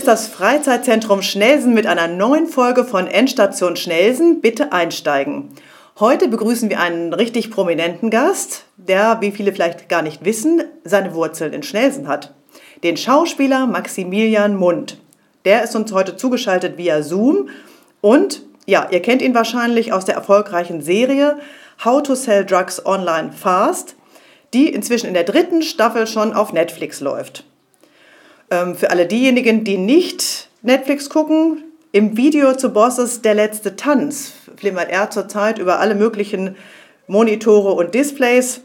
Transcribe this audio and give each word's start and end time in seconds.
ist 0.00 0.08
das 0.08 0.28
Freizeitzentrum 0.28 1.20
Schnelsen 1.20 1.74
mit 1.74 1.86
einer 1.86 2.08
neuen 2.08 2.46
Folge 2.46 2.84
von 2.84 3.06
Endstation 3.06 3.76
Schnelsen. 3.76 4.40
Bitte 4.40 4.72
einsteigen. 4.72 5.50
Heute 5.98 6.28
begrüßen 6.28 6.70
wir 6.70 6.80
einen 6.80 7.12
richtig 7.12 7.50
prominenten 7.50 8.08
Gast, 8.08 8.64
der, 8.78 9.18
wie 9.20 9.30
viele 9.30 9.52
vielleicht 9.52 9.90
gar 9.90 10.00
nicht 10.00 10.24
wissen, 10.24 10.62
seine 10.84 11.12
Wurzeln 11.12 11.52
in 11.52 11.62
Schnelsen 11.62 12.08
hat. 12.08 12.32
Den 12.82 12.96
Schauspieler 12.96 13.66
Maximilian 13.66 14.56
Mund. 14.56 14.96
Der 15.44 15.64
ist 15.64 15.76
uns 15.76 15.92
heute 15.92 16.16
zugeschaltet 16.16 16.78
via 16.78 17.02
Zoom 17.02 17.50
und 18.00 18.40
ja, 18.64 18.88
ihr 18.90 19.02
kennt 19.02 19.20
ihn 19.20 19.34
wahrscheinlich 19.34 19.92
aus 19.92 20.06
der 20.06 20.14
erfolgreichen 20.14 20.80
Serie 20.80 21.38
How 21.84 22.02
to 22.02 22.14
Sell 22.14 22.46
Drugs 22.46 22.86
Online 22.86 23.32
Fast, 23.32 23.96
die 24.54 24.72
inzwischen 24.72 25.08
in 25.08 25.14
der 25.14 25.24
dritten 25.24 25.60
Staffel 25.60 26.06
schon 26.06 26.32
auf 26.32 26.54
Netflix 26.54 27.00
läuft. 27.00 27.44
Ähm, 28.50 28.74
für 28.74 28.90
alle 28.90 29.06
diejenigen, 29.06 29.62
die 29.62 29.78
nicht 29.78 30.48
Netflix 30.62 31.08
gucken, 31.08 31.62
im 31.92 32.16
Video 32.16 32.54
zu 32.54 32.72
Bosses 32.72 33.22
Der 33.22 33.34
letzte 33.34 33.76
Tanz 33.76 34.32
flimmert 34.56 34.90
er 34.90 35.10
zurzeit 35.10 35.58
über 35.58 35.78
alle 35.78 35.94
möglichen 35.94 36.56
Monitore 37.06 37.72
und 37.72 37.94
Displays. 37.94 38.62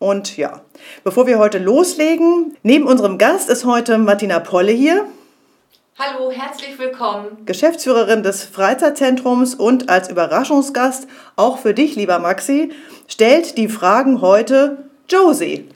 Und 0.00 0.36
ja, 0.36 0.62
bevor 1.04 1.26
wir 1.28 1.38
heute 1.38 1.58
loslegen, 1.58 2.56
neben 2.62 2.86
unserem 2.86 3.18
Gast 3.18 3.48
ist 3.50 3.64
heute 3.64 3.98
Martina 3.98 4.40
Polle 4.40 4.72
hier. 4.72 5.04
Hallo, 5.98 6.30
herzlich 6.32 6.78
willkommen. 6.78 7.44
Geschäftsführerin 7.44 8.22
des 8.22 8.42
Freizeitzentrums 8.42 9.54
und 9.54 9.90
als 9.90 10.08
Überraschungsgast, 10.08 11.06
auch 11.36 11.58
für 11.58 11.74
dich, 11.74 11.94
lieber 11.94 12.18
Maxi, 12.18 12.72
stellt 13.06 13.58
die 13.58 13.68
Fragen 13.68 14.22
heute 14.22 14.88
Josie. 15.08 15.68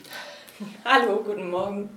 Hallo, 0.83 1.21
guten 1.23 1.49
Morgen. 1.51 1.89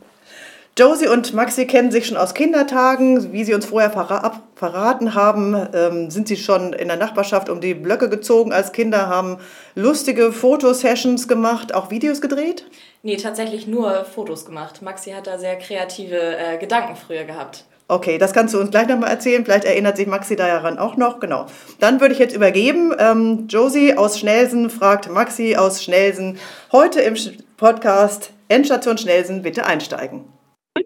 Josie 0.78 1.08
und 1.08 1.34
Maxi 1.34 1.66
kennen 1.66 1.90
sich 1.90 2.06
schon 2.06 2.16
aus 2.16 2.34
Kindertagen. 2.34 3.32
Wie 3.32 3.42
sie 3.42 3.52
uns 3.52 3.66
vorher 3.66 3.90
verraten 3.90 5.14
haben, 5.16 5.56
ähm, 5.74 6.08
sind 6.08 6.28
sie 6.28 6.36
schon 6.36 6.72
in 6.72 6.86
der 6.86 6.96
Nachbarschaft 6.96 7.48
um 7.48 7.60
die 7.60 7.74
Blöcke 7.74 8.08
gezogen 8.08 8.52
als 8.52 8.70
Kinder, 8.70 9.08
haben 9.08 9.38
lustige 9.74 10.30
Fotosessions 10.30 11.26
gemacht, 11.26 11.74
auch 11.74 11.90
Videos 11.90 12.20
gedreht? 12.20 12.64
Nee, 13.02 13.16
tatsächlich 13.16 13.66
nur 13.66 14.04
Fotos 14.04 14.44
gemacht. 14.44 14.80
Maxi 14.80 15.10
hat 15.10 15.26
da 15.26 15.36
sehr 15.36 15.56
kreative 15.56 16.16
äh, 16.16 16.58
Gedanken 16.58 16.94
früher 16.94 17.24
gehabt. 17.24 17.64
Okay, 17.88 18.18
das 18.18 18.32
kannst 18.32 18.54
du 18.54 18.60
uns 18.60 18.70
gleich 18.70 18.86
nochmal 18.86 19.10
erzählen. 19.10 19.44
Vielleicht 19.44 19.64
erinnert 19.64 19.96
sich 19.96 20.06
Maxi 20.06 20.36
daran 20.36 20.78
auch 20.78 20.96
noch. 20.96 21.18
Genau. 21.18 21.46
Dann 21.80 22.00
würde 22.00 22.14
ich 22.14 22.20
jetzt 22.20 22.36
übergeben. 22.36 22.94
Ähm, 23.00 23.48
Josie 23.48 23.96
aus 23.96 24.16
Schnelsen 24.16 24.70
fragt 24.70 25.10
Maxi 25.10 25.56
aus 25.56 25.82
Schnelsen 25.82 26.38
heute 26.70 27.00
im 27.00 27.16
Podcast 27.56 28.30
Endstation 28.46 28.96
Schnelsen 28.96 29.42
bitte 29.42 29.66
einsteigen. 29.66 30.37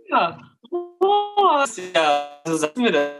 Ja. 0.08 0.38
Oh, 0.70 1.64
ja, 1.94 2.40
so 2.46 2.56
sagen 2.56 2.84
wir 2.84 2.92
das. 2.92 3.10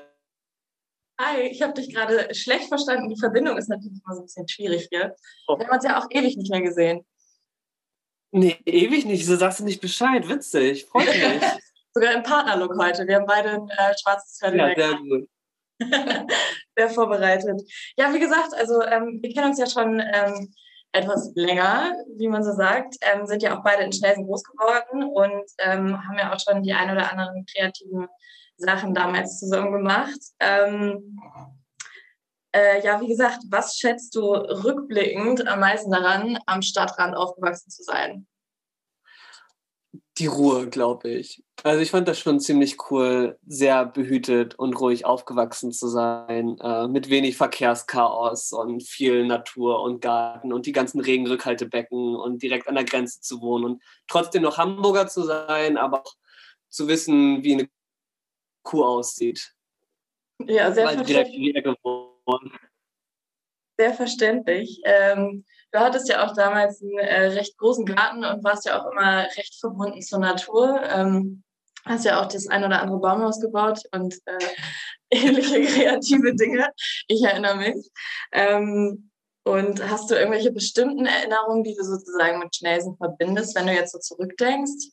Hi, 1.21 1.43
ich 1.43 1.63
habe 1.63 1.75
dich 1.75 1.95
gerade 1.95 2.35
schlecht 2.35 2.69
verstanden. 2.69 3.09
Die 3.09 3.19
Verbindung 3.19 3.57
ist 3.57 3.69
natürlich 3.69 4.01
immer 4.05 4.15
so 4.15 4.23
ein 4.23 4.25
bisschen 4.25 4.49
schwierig 4.49 4.89
hier. 4.91 5.15
Oh. 5.47 5.59
Wir 5.59 5.67
haben 5.67 5.75
uns 5.75 5.85
ja 5.85 6.01
auch 6.01 6.07
ewig 6.11 6.37
nicht 6.37 6.51
mehr 6.51 6.63
gesehen. 6.63 7.05
Nee, 8.33 8.57
ewig 8.65 9.05
nicht. 9.05 9.27
So 9.27 9.37
sagst 9.37 9.61
du 9.61 9.65
nicht 9.65 9.81
Bescheid. 9.81 10.29
Witzig. 10.29 10.87
Freut 10.87 11.07
mich. 11.07 11.43
Sogar 11.95 12.15
im 12.15 12.23
Partnerlook 12.23 12.77
heute. 12.79 13.07
Wir 13.07 13.17
haben 13.17 13.27
beide 13.27 13.51
ein 13.51 13.69
äh, 13.69 13.95
schwarzes 14.01 14.39
Pferd. 14.39 14.55
Ja, 14.55 14.75
sehr 14.75 14.97
gut. 14.97 15.29
sehr 16.77 16.91
vorbereitet. 16.91 17.61
Ja, 17.97 18.13
wie 18.15 18.21
gesagt, 18.21 18.55
also 18.55 18.83
ähm, 18.83 19.19
wir 19.23 19.33
kennen 19.33 19.49
uns 19.49 19.59
ja 19.59 19.67
schon 19.67 20.01
ähm, 20.01 20.55
etwas 20.93 21.33
länger, 21.35 21.93
wie 22.17 22.29
man 22.29 22.45
so 22.45 22.53
sagt, 22.53 22.97
ähm, 23.01 23.27
sind 23.27 23.43
ja 23.43 23.57
auch 23.57 23.63
beide 23.63 23.83
in 23.83 23.93
Schnelsen 23.93 24.27
groß 24.27 24.45
geworden 24.45 25.05
und 25.05 25.45
ähm, 25.59 26.07
haben 26.07 26.19
ja 26.19 26.33
auch 26.33 26.39
schon 26.39 26.63
die 26.63 26.73
ein 26.73 26.91
oder 26.91 27.11
anderen 27.11 27.47
kreativen 27.47 28.09
Sachen 28.57 28.95
damals 28.95 29.39
zusammen 29.39 29.73
gemacht. 29.73 30.21
Ähm, 30.39 31.19
äh, 32.55 32.85
ja, 32.85 33.01
wie 33.01 33.09
gesagt, 33.09 33.39
was 33.49 33.77
schätzt 33.77 34.15
du 34.15 34.33
rückblickend 34.35 35.49
am 35.49 35.61
meisten 35.61 35.91
daran, 35.91 36.39
am 36.47 36.61
Stadtrand 36.61 37.17
aufgewachsen 37.17 37.71
zu 37.71 37.83
sein? 37.83 38.27
Die 40.19 40.27
Ruhe, 40.27 40.69
glaube 40.69 41.11
ich. 41.11 41.43
Also 41.63 41.81
ich 41.81 41.91
fand 41.91 42.07
das 42.07 42.19
schon 42.19 42.39
ziemlich 42.41 42.77
cool, 42.91 43.39
sehr 43.47 43.87
behütet 43.87 44.55
und 44.59 44.79
ruhig 44.79 45.05
aufgewachsen 45.05 45.73
zu 45.73 45.89
sein, 45.89 46.59
äh, 46.61 46.87
mit 46.89 47.09
wenig 47.09 47.37
Verkehrschaos 47.37 48.53
und 48.53 48.83
viel 48.83 49.27
Natur 49.27 49.81
und 49.81 50.01
Garten 50.01 50.53
und 50.53 50.67
die 50.67 50.73
ganzen 50.73 51.01
Regenrückhaltebecken 51.01 52.17
und 52.17 52.43
direkt 52.43 52.69
an 52.69 52.75
der 52.75 52.85
Grenze 52.85 53.21
zu 53.21 53.41
wohnen 53.41 53.65
und 53.65 53.83
trotzdem 54.07 54.43
noch 54.43 54.59
Hamburger 54.59 55.07
zu 55.07 55.23
sein, 55.23 55.77
aber 55.77 56.03
auch 56.03 56.15
zu 56.69 56.89
wissen, 56.89 57.43
wie 57.43 57.55
eine 57.55 57.69
Kuh 58.63 58.85
aussieht. 58.85 59.55
Ja, 60.47 60.73
sehr 60.73 60.89
verständlich. 60.89 61.65
Sehr 63.79 63.95
verständlich. 63.95 64.81
Ähm, 64.85 65.45
Du 65.73 65.81
hattest 65.81 66.09
ja 66.09 66.27
auch 66.27 66.35
damals 66.35 66.83
einen 66.83 66.99
äh, 66.99 67.27
recht 67.29 67.57
großen 67.57 67.87
Garten 67.87 68.25
und 68.25 68.45
warst 68.45 68.67
ja 68.67 68.79
auch 68.79 68.93
immer 68.93 69.23
recht 69.23 69.59
verbunden 69.59 70.03
zur 70.03 70.19
Natur. 70.19 70.83
Ähm, 70.83 71.43
hast 71.87 72.05
ja 72.05 72.21
auch 72.21 72.29
das 72.29 72.47
ein 72.47 72.63
oder 72.63 72.83
andere 72.83 73.01
Baumhaus 73.01 73.41
gebaut 73.41 73.81
und 73.93 74.15
äh, 74.27 74.39
ähnliche 75.11 75.63
kreative 75.63 76.35
Dinge. 76.35 76.69
Ich 77.09 77.23
erinnere 77.23 77.57
mich. 77.57 77.91
Ähm, 78.33 79.11
und 79.45 79.89
hast 79.89 80.11
du 80.11 80.15
irgendwelche 80.15 80.53
bestimmten 80.53 81.07
Erinnerungen, 81.07 81.65
die 81.65 81.75
du 81.75 81.83
sozusagen 81.83 82.39
mit 82.39 82.55
Schnelsen 82.55 82.97
verbindest, 82.97 83.57
wenn 83.57 83.67
du 83.67 83.73
jetzt 83.73 83.93
so 83.93 83.99
zurückdenkst? 83.99 84.91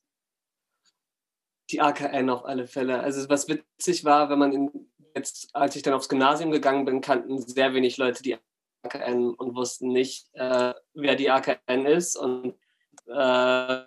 Die 1.69 1.81
AKN 1.81 2.29
auf 2.29 2.45
alle 2.45 2.65
Fälle. 2.67 3.01
Also 3.01 3.29
was 3.29 3.47
witzig 3.47 4.05
war, 4.05 4.29
wenn 4.29 4.39
man 4.39 4.53
in, 4.53 4.91
jetzt, 5.15 5.49
als 5.53 5.75
ich 5.75 5.83
dann 5.83 5.93
aufs 5.93 6.09
Gymnasium 6.09 6.51
gegangen 6.51 6.85
bin, 6.85 7.01
kannten 7.01 7.37
sehr 7.37 7.73
wenig 7.73 7.97
Leute 7.97 8.23
die 8.23 8.37
AKN 8.83 9.33
und 9.33 9.55
wussten 9.55 9.89
nicht, 9.89 10.27
äh, 10.33 10.73
wer 10.93 11.15
die 11.15 11.29
AKN 11.29 11.85
ist 11.85 12.15
und 12.15 12.55
äh, 13.07 13.81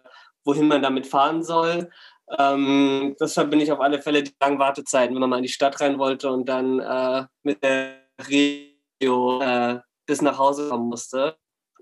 wohin 0.45 0.69
man 0.69 0.83
damit 0.83 1.07
fahren 1.07 1.43
soll. 1.43 1.91
Ähm, 2.39 3.17
das 3.19 3.35
verbinde 3.35 3.65
ich 3.65 3.73
auf 3.73 3.81
alle 3.81 4.01
Fälle 4.01 4.23
die 4.23 4.35
langen 4.41 4.59
Wartezeiten, 4.59 5.15
wenn 5.15 5.21
man 5.21 5.31
mal 5.31 5.37
in 5.37 5.45
die 5.45 5.49
Stadt 5.49 5.81
rein 5.81 5.99
wollte 5.99 6.31
und 6.31 6.49
dann 6.49 6.81
äh, 6.81 7.27
mit 7.43 7.63
der 7.63 8.01
Regio 8.29 9.41
äh, 9.43 9.81
bis 10.07 10.23
nach 10.23 10.39
Hause 10.39 10.69
kommen 10.69 10.89
musste. 10.89 11.37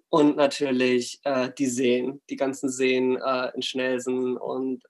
Und 0.08 0.36
natürlich 0.36 1.20
äh, 1.22 1.50
die 1.56 1.66
Seen, 1.66 2.20
die 2.30 2.36
ganzen 2.36 2.68
Seen 2.68 3.16
äh, 3.16 3.52
in 3.54 3.62
Schnelsen 3.62 4.36
und 4.36 4.82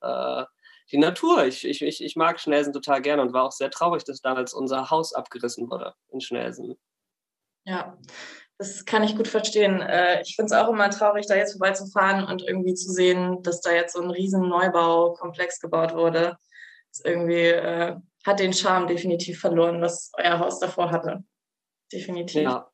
die 0.92 0.98
Natur. 0.98 1.44
Ich, 1.44 1.64
ich, 1.64 2.02
ich 2.02 2.16
mag 2.16 2.40
Schnelsen 2.40 2.72
total 2.72 3.00
gerne 3.00 3.22
und 3.22 3.32
war 3.32 3.44
auch 3.44 3.52
sehr 3.52 3.70
traurig, 3.70 4.02
dass 4.02 4.22
damals 4.22 4.52
unser 4.52 4.90
Haus 4.90 5.12
abgerissen 5.12 5.70
wurde 5.70 5.94
in 6.08 6.20
Schnelsen. 6.20 6.76
Ja, 7.70 7.96
das 8.58 8.84
kann 8.84 9.04
ich 9.04 9.16
gut 9.16 9.28
verstehen. 9.28 9.80
Äh, 9.80 10.22
ich 10.22 10.34
finde 10.34 10.52
es 10.52 10.60
auch 10.60 10.68
immer 10.68 10.90
traurig, 10.90 11.26
da 11.26 11.36
jetzt 11.36 11.52
vorbeizufahren 11.52 12.24
und 12.26 12.42
irgendwie 12.42 12.74
zu 12.74 12.90
sehen, 12.90 13.42
dass 13.44 13.60
da 13.60 13.72
jetzt 13.72 13.92
so 13.92 14.02
ein 14.02 14.10
riesen 14.10 14.48
Neubaukomplex 14.48 15.60
gebaut 15.60 15.94
wurde. 15.94 16.36
Das 16.90 17.00
irgendwie 17.04 17.46
äh, 17.46 17.94
hat 18.26 18.40
den 18.40 18.52
Charme 18.52 18.88
definitiv 18.88 19.38
verloren, 19.38 19.80
was 19.80 20.10
euer 20.18 20.40
Haus 20.40 20.58
davor 20.58 20.90
hatte. 20.90 21.22
Definitiv. 21.92 22.42
Ja. 22.42 22.68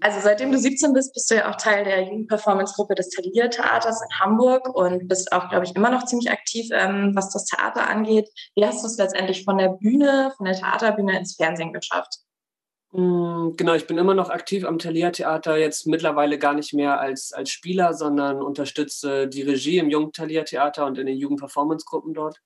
Also 0.00 0.20
seitdem 0.20 0.50
du 0.50 0.58
17 0.58 0.94
bist, 0.94 1.12
bist 1.12 1.30
du 1.30 1.36
ja 1.36 1.50
auch 1.50 1.56
Teil 1.56 1.84
der 1.84 2.02
Jugendperformance-Gruppe 2.04 2.94
des 2.94 3.10
Thalia 3.10 3.48
Theaters 3.48 4.00
in 4.00 4.18
Hamburg 4.18 4.74
und 4.74 5.08
bist 5.08 5.30
auch, 5.30 5.50
glaube 5.50 5.66
ich, 5.66 5.76
immer 5.76 5.90
noch 5.90 6.06
ziemlich 6.06 6.30
aktiv, 6.30 6.68
ähm, 6.72 7.12
was 7.14 7.30
das 7.30 7.44
Theater 7.44 7.86
angeht. 7.86 8.30
Wie 8.56 8.64
hast 8.64 8.82
du 8.82 8.86
es 8.86 8.96
letztendlich 8.96 9.44
von 9.44 9.58
der 9.58 9.68
Bühne, 9.68 10.32
von 10.38 10.46
der 10.46 10.56
Theaterbühne 10.56 11.18
ins 11.18 11.36
Fernsehen 11.36 11.74
geschafft? 11.74 12.24
Mm, 12.96 13.56
genau, 13.56 13.74
ich 13.74 13.88
bin 13.88 13.98
immer 13.98 14.14
noch 14.14 14.30
aktiv 14.30 14.64
am 14.64 14.78
Thalia 14.78 15.10
Theater, 15.10 15.56
jetzt 15.56 15.84
mittlerweile 15.88 16.38
gar 16.38 16.54
nicht 16.54 16.72
mehr 16.74 17.00
als, 17.00 17.32
als 17.32 17.50
Spieler, 17.50 17.92
sondern 17.92 18.40
unterstütze 18.40 19.26
die 19.26 19.42
Regie 19.42 19.78
im 19.78 19.90
Jungen 19.90 20.12
Thalia 20.12 20.44
Theater 20.44 20.86
und 20.86 20.96
in 20.98 21.06
den 21.06 21.16
Jugendperformance-Gruppen 21.16 22.14
dort. 22.14 22.40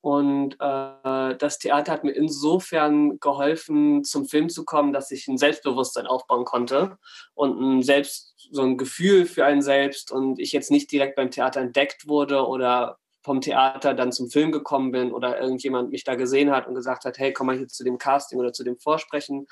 Und 0.00 0.54
äh, 0.60 1.36
das 1.36 1.58
Theater 1.58 1.90
hat 1.90 2.04
mir 2.04 2.12
insofern 2.12 3.18
geholfen, 3.18 4.04
zum 4.04 4.26
Film 4.28 4.48
zu 4.48 4.64
kommen, 4.64 4.92
dass 4.92 5.10
ich 5.10 5.26
ein 5.26 5.36
Selbstbewusstsein 5.36 6.06
aufbauen 6.06 6.44
konnte 6.44 6.98
und 7.34 7.60
ein 7.60 7.82
Selbst, 7.82 8.36
so 8.52 8.62
ein 8.62 8.76
Gefühl 8.78 9.26
für 9.26 9.44
einen 9.44 9.62
selbst 9.62 10.12
und 10.12 10.38
ich 10.38 10.52
jetzt 10.52 10.70
nicht 10.70 10.92
direkt 10.92 11.16
beim 11.16 11.32
Theater 11.32 11.60
entdeckt 11.60 12.06
wurde 12.06 12.46
oder 12.46 12.98
vom 13.24 13.40
Theater 13.40 13.94
dann 13.94 14.12
zum 14.12 14.30
Film 14.30 14.52
gekommen 14.52 14.92
bin 14.92 15.12
oder 15.12 15.40
irgendjemand 15.40 15.90
mich 15.90 16.04
da 16.04 16.14
gesehen 16.14 16.52
hat 16.52 16.68
und 16.68 16.74
gesagt 16.76 17.04
hat, 17.04 17.18
hey, 17.18 17.32
komm 17.32 17.48
mal 17.48 17.58
hier 17.58 17.68
zu 17.68 17.82
dem 17.82 17.98
Casting 17.98 18.38
oder 18.38 18.52
zu 18.52 18.62
dem 18.64 18.78
Vorsprechen, 18.78 19.48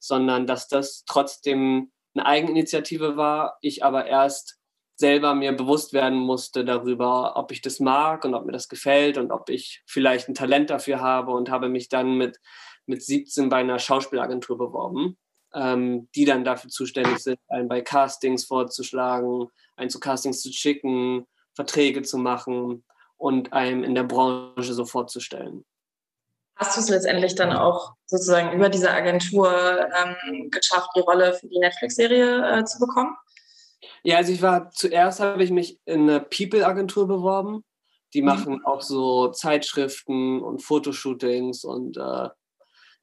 sondern 0.00 0.46
dass 0.46 0.66
das 0.66 1.04
trotzdem 1.06 1.92
eine 2.14 2.26
Eigeninitiative 2.26 3.16
war, 3.16 3.58
ich 3.60 3.84
aber 3.84 4.06
erst 4.06 4.58
selber 4.96 5.34
mir 5.34 5.52
bewusst 5.52 5.92
werden 5.92 6.18
musste 6.18 6.64
darüber, 6.64 7.36
ob 7.36 7.52
ich 7.52 7.62
das 7.62 7.80
mag 7.80 8.24
und 8.24 8.34
ob 8.34 8.44
mir 8.44 8.52
das 8.52 8.68
gefällt 8.68 9.16
und 9.16 9.30
ob 9.30 9.48
ich 9.48 9.82
vielleicht 9.86 10.28
ein 10.28 10.34
Talent 10.34 10.70
dafür 10.70 11.00
habe 11.00 11.32
und 11.32 11.50
habe 11.50 11.68
mich 11.68 11.88
dann 11.88 12.16
mit, 12.16 12.38
mit 12.86 13.02
17 13.02 13.48
bei 13.48 13.58
einer 13.58 13.78
Schauspielagentur 13.78 14.58
beworben, 14.58 15.16
ähm, 15.54 16.08
die 16.14 16.26
dann 16.26 16.44
dafür 16.44 16.70
zuständig 16.70 17.18
sind, 17.18 17.38
einen 17.48 17.68
bei 17.68 17.80
Castings 17.80 18.44
vorzuschlagen, 18.44 19.48
einen 19.76 19.90
zu 19.90 20.00
Castings 20.00 20.42
zu 20.42 20.52
schicken, 20.52 21.26
Verträge 21.54 22.02
zu 22.02 22.18
machen 22.18 22.84
und 23.16 23.52
einem 23.52 23.84
in 23.84 23.94
der 23.94 24.04
Branche 24.04 24.74
so 24.74 24.84
vorzustellen. 24.84 25.64
Hast 26.60 26.76
du 26.76 26.82
es 26.82 26.90
letztendlich 26.90 27.34
dann 27.34 27.54
auch 27.54 27.94
sozusagen 28.04 28.52
über 28.52 28.68
diese 28.68 28.90
Agentur 28.90 29.50
ähm, 29.50 30.50
geschafft, 30.50 30.90
die 30.94 31.00
Rolle 31.00 31.32
für 31.32 31.48
die 31.48 31.58
Netflix-Serie 31.58 32.58
äh, 32.58 32.64
zu 32.66 32.78
bekommen? 32.78 33.16
Ja, 34.02 34.18
also 34.18 34.30
ich 34.30 34.42
war 34.42 34.70
zuerst 34.70 35.20
habe 35.20 35.42
ich 35.42 35.50
mich 35.50 35.80
in 35.86 36.02
eine 36.02 36.20
People-Agentur 36.20 37.08
beworben. 37.08 37.64
Die 38.12 38.20
mhm. 38.20 38.26
machen 38.26 38.52
mhm. 38.56 38.66
auch 38.66 38.82
so 38.82 39.28
Zeitschriften 39.28 40.42
und 40.42 40.62
Fotoshootings 40.62 41.64
und 41.64 41.96
äh, 41.96 42.28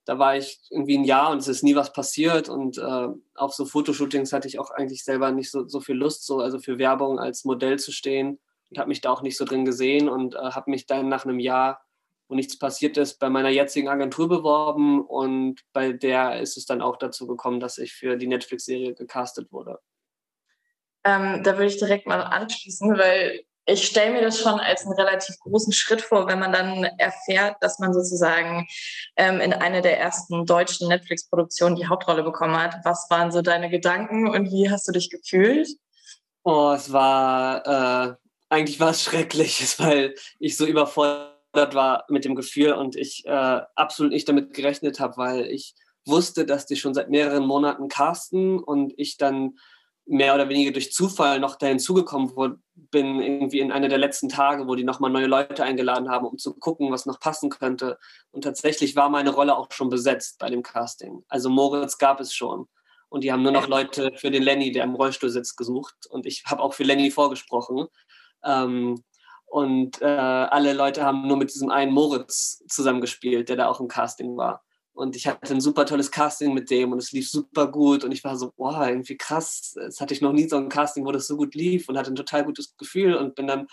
da 0.06 0.19
war 0.19 0.38
ich 0.38 0.59
irgendwie 0.69 1.00
ein 1.00 1.04
Jahr 1.04 1.31
und 1.31 1.39
es 1.39 1.48
ist 1.48 1.63
nie 1.63 1.75
was 1.75 1.92
passiert 1.92 2.50
und 2.50 2.77
äh, 2.77 3.07
auf 3.33 3.56
so 3.56 3.65
Fotoshootings 3.65 4.33
hatte 4.33 4.48
ich 4.48 4.59
auch 4.59 4.69
eigentlich 4.69 5.04
selber 5.04 5.31
nicht 5.31 5.50
so, 5.50 5.68
so 5.68 5.80
viel 5.80 5.95
Lust, 5.95 6.27
so 6.27 6.42
also 6.42 6.59
für 6.59 6.77
Werbung 6.77 7.18
als 7.18 7.44
Modell 7.44 7.80
zu 7.80 7.92
stehen 7.92 8.38
und 8.69 8.77
habe 8.77 8.89
mich 8.89 9.01
da 9.01 9.09
auch 9.09 9.24
nicht 9.24 9.36
so 9.36 9.45
drin 9.45 9.65
gesehen 9.65 10.09
und 10.09 10.36
äh, 10.36 10.51
habe 10.51 10.69
mich 10.69 10.86
dann 10.86 11.09
nach 11.09 11.25
einem 11.25 11.39
Jahr, 11.39 11.81
wo 12.27 12.35
nichts 12.35 12.57
passiert 12.57 12.97
ist, 12.97 13.19
bei 13.19 13.29
meiner 13.29 13.50
jetzigen 13.50 13.88
Agentur 13.88 14.27
beworben 14.27 15.01
und 15.01 15.62
bei 15.74 15.94
der 15.94 16.39
ist 16.39 16.57
es 16.57 16.65
dann 16.65 16.81
auch 16.81 16.97
dazu 16.97 17.27
gekommen, 17.27 17.59
dass 17.59 17.77
ich 17.77 17.94
für 17.94 18.18
die 18.18 18.27
Netflix-Serie 18.27 18.94
gecastet 18.94 19.51
wurde. 19.51 19.79
Ähm, 21.03 21.41
da 21.44 21.53
würde 21.53 21.68
ich 21.68 21.77
direkt 21.77 22.06
mal 22.06 22.21
anschließen, 22.21 22.97
weil 22.97 23.41
ich 23.69 23.85
stelle 23.85 24.13
mir 24.13 24.21
das 24.21 24.39
schon 24.39 24.59
als 24.59 24.85
einen 24.85 24.94
relativ 24.94 25.38
großen 25.39 25.74
Schritt 25.74 26.01
vor, 26.01 26.27
wenn 26.27 26.39
man 26.39 26.53
dann 26.53 26.85
erfährt, 26.97 27.57
dass 27.62 27.79
man 27.79 27.94
sozusagen 27.94 28.65
ähm, 29.18 29.41
in 29.41 29.51
einer 29.53 29.81
der 29.81 30.00
ersten 30.00 30.45
deutschen 30.45 30.88
Netflix-Produktionen 30.88 31.75
die 31.75 31.88
Hauptrolle 31.88 32.23
bekommen 32.23 32.57
hat. 32.57 32.77
Was 32.85 33.07
waren 33.09 33.31
so 33.31 33.41
deine 33.41 33.69
Gedanken 33.69 34.30
und 34.30 34.51
wie 34.51 34.69
hast 34.69 34.88
du 34.88 34.94
dich 34.94 35.09
gefühlt? 35.09 35.68
Oh, 36.44 36.71
es 36.73 36.94
war, 36.94 37.65
äh, 37.68 38.15
eigentlich 38.47 38.80
war 38.80 38.91
es 38.91 39.03
schrecklich, 39.03 39.75
weil 39.80 40.15
ich 40.39 40.56
so 40.56 40.65
überfordert 40.65 41.36
war 41.74 42.06
mit 42.09 42.25
dem 42.25 42.36
Gefühl 42.36 42.74
und 42.74 42.95
ich 42.95 43.25
äh, 43.25 43.62
absolut 43.75 44.12
nicht 44.12 44.27
damit 44.27 44.54
gerechnet 44.54 45.00
habe, 45.00 45.18
weil 45.18 45.45
ich 45.45 45.75
wusste, 46.06 46.45
dass 46.45 46.65
die 46.65 46.75
schon 46.75 46.94
seit 46.94 47.09
mehreren 47.09 47.45
Monaten 47.45 47.88
casten 47.88 48.59
und 48.59 48.94
ich 48.98 49.18
dann 49.18 49.57
mehr 50.07 50.33
oder 50.33 50.48
weniger 50.48 50.71
durch 50.71 50.94
Zufall 50.94 51.39
noch 51.39 51.57
dahin 51.57 51.80
zugekommen 51.80 52.31
bin, 52.75 53.21
irgendwie 53.21 53.59
in 53.59 53.74
einer 53.74 53.89
der 53.89 53.98
letzten 53.98 54.30
Tage, 54.30 54.68
wo 54.68 54.75
die 54.75 54.86
nochmal 54.86 55.12
neue 55.12 55.27
Leute 55.27 55.63
eingeladen 55.63 56.09
haben, 56.09 56.25
um 56.25 56.38
zu 56.38 56.54
gucken, 56.54 56.92
was 56.92 57.06
noch 57.06 57.19
passen 57.19 57.50
könnte. 57.50 58.00
Und 58.31 58.44
tatsächlich 58.44 58.95
war 58.95 59.09
meine 59.09 59.31
Rolle 59.31 59.57
auch 59.57 59.69
schon 59.71 59.89
besetzt 59.89 60.39
bei 60.39 60.50
dem 60.50 60.63
Casting. 60.63 61.24
Also 61.27 61.50
Moritz 61.50 61.98
gab 61.98 62.21
es 62.21 62.33
schon. 62.33 62.68
Und 63.09 63.24
die 63.24 63.31
haben 63.31 63.44
nur 63.44 63.51
noch 63.51 63.68
Leute 63.68 64.12
für 64.15 64.31
den 64.31 64.44
Lenny, 64.44 64.71
der 64.71 64.83
im 64.83 64.95
Rollstuhl 64.95 65.30
sitzt, 65.30 65.57
gesucht. 65.57 65.95
Und 66.09 66.25
ich 66.25 66.44
habe 66.45 66.62
auch 66.62 66.74
für 66.74 66.83
Lenny 66.83 67.12
vorgesprochen. 67.12 67.88
Ähm, 68.44 69.04
und 69.47 70.01
äh, 70.01 70.05
alle 70.05 70.73
Leute 70.73 71.03
haben 71.03 71.25
nur 71.25 71.38
mit 71.38 71.53
diesem 71.53 71.71
einen 71.71 71.94
Moritz 71.94 72.63
zusammengespielt, 72.67 73.49
der 73.49 73.55
da 73.55 73.67
auch 73.67 73.79
im 73.79 73.88
Casting 73.88 74.35
war. 74.35 74.63
Und 74.94 75.15
ich 75.15 75.27
hatte 75.27 75.53
ein 75.53 75.61
super 75.61 75.85
tolles 75.85 76.11
Casting 76.11 76.53
mit 76.53 76.69
dem 76.69 76.91
und 76.91 76.97
es 76.97 77.11
lief 77.11 77.29
super 77.29 77.67
gut. 77.71 78.03
Und 78.03 78.11
ich 78.11 78.23
war 78.23 78.35
so, 78.35 78.51
boah, 78.57 78.88
irgendwie 78.88 79.15
krass. 79.15 79.73
Das 79.75 80.01
hatte 80.01 80.13
ich 80.13 80.21
noch 80.21 80.33
nie 80.33 80.49
so 80.49 80.57
ein 80.57 80.69
Casting, 80.69 81.05
wo 81.05 81.11
das 81.11 81.27
so 81.27 81.38
gut 81.38 81.55
lief 81.55 81.88
und 81.88 81.97
hatte 81.97 82.11
ein 82.11 82.15
total 82.15 82.44
gutes 82.44 82.75
Gefühl 82.77 83.15
und 83.15 83.35
bin 83.35 83.47
dann, 83.47 83.67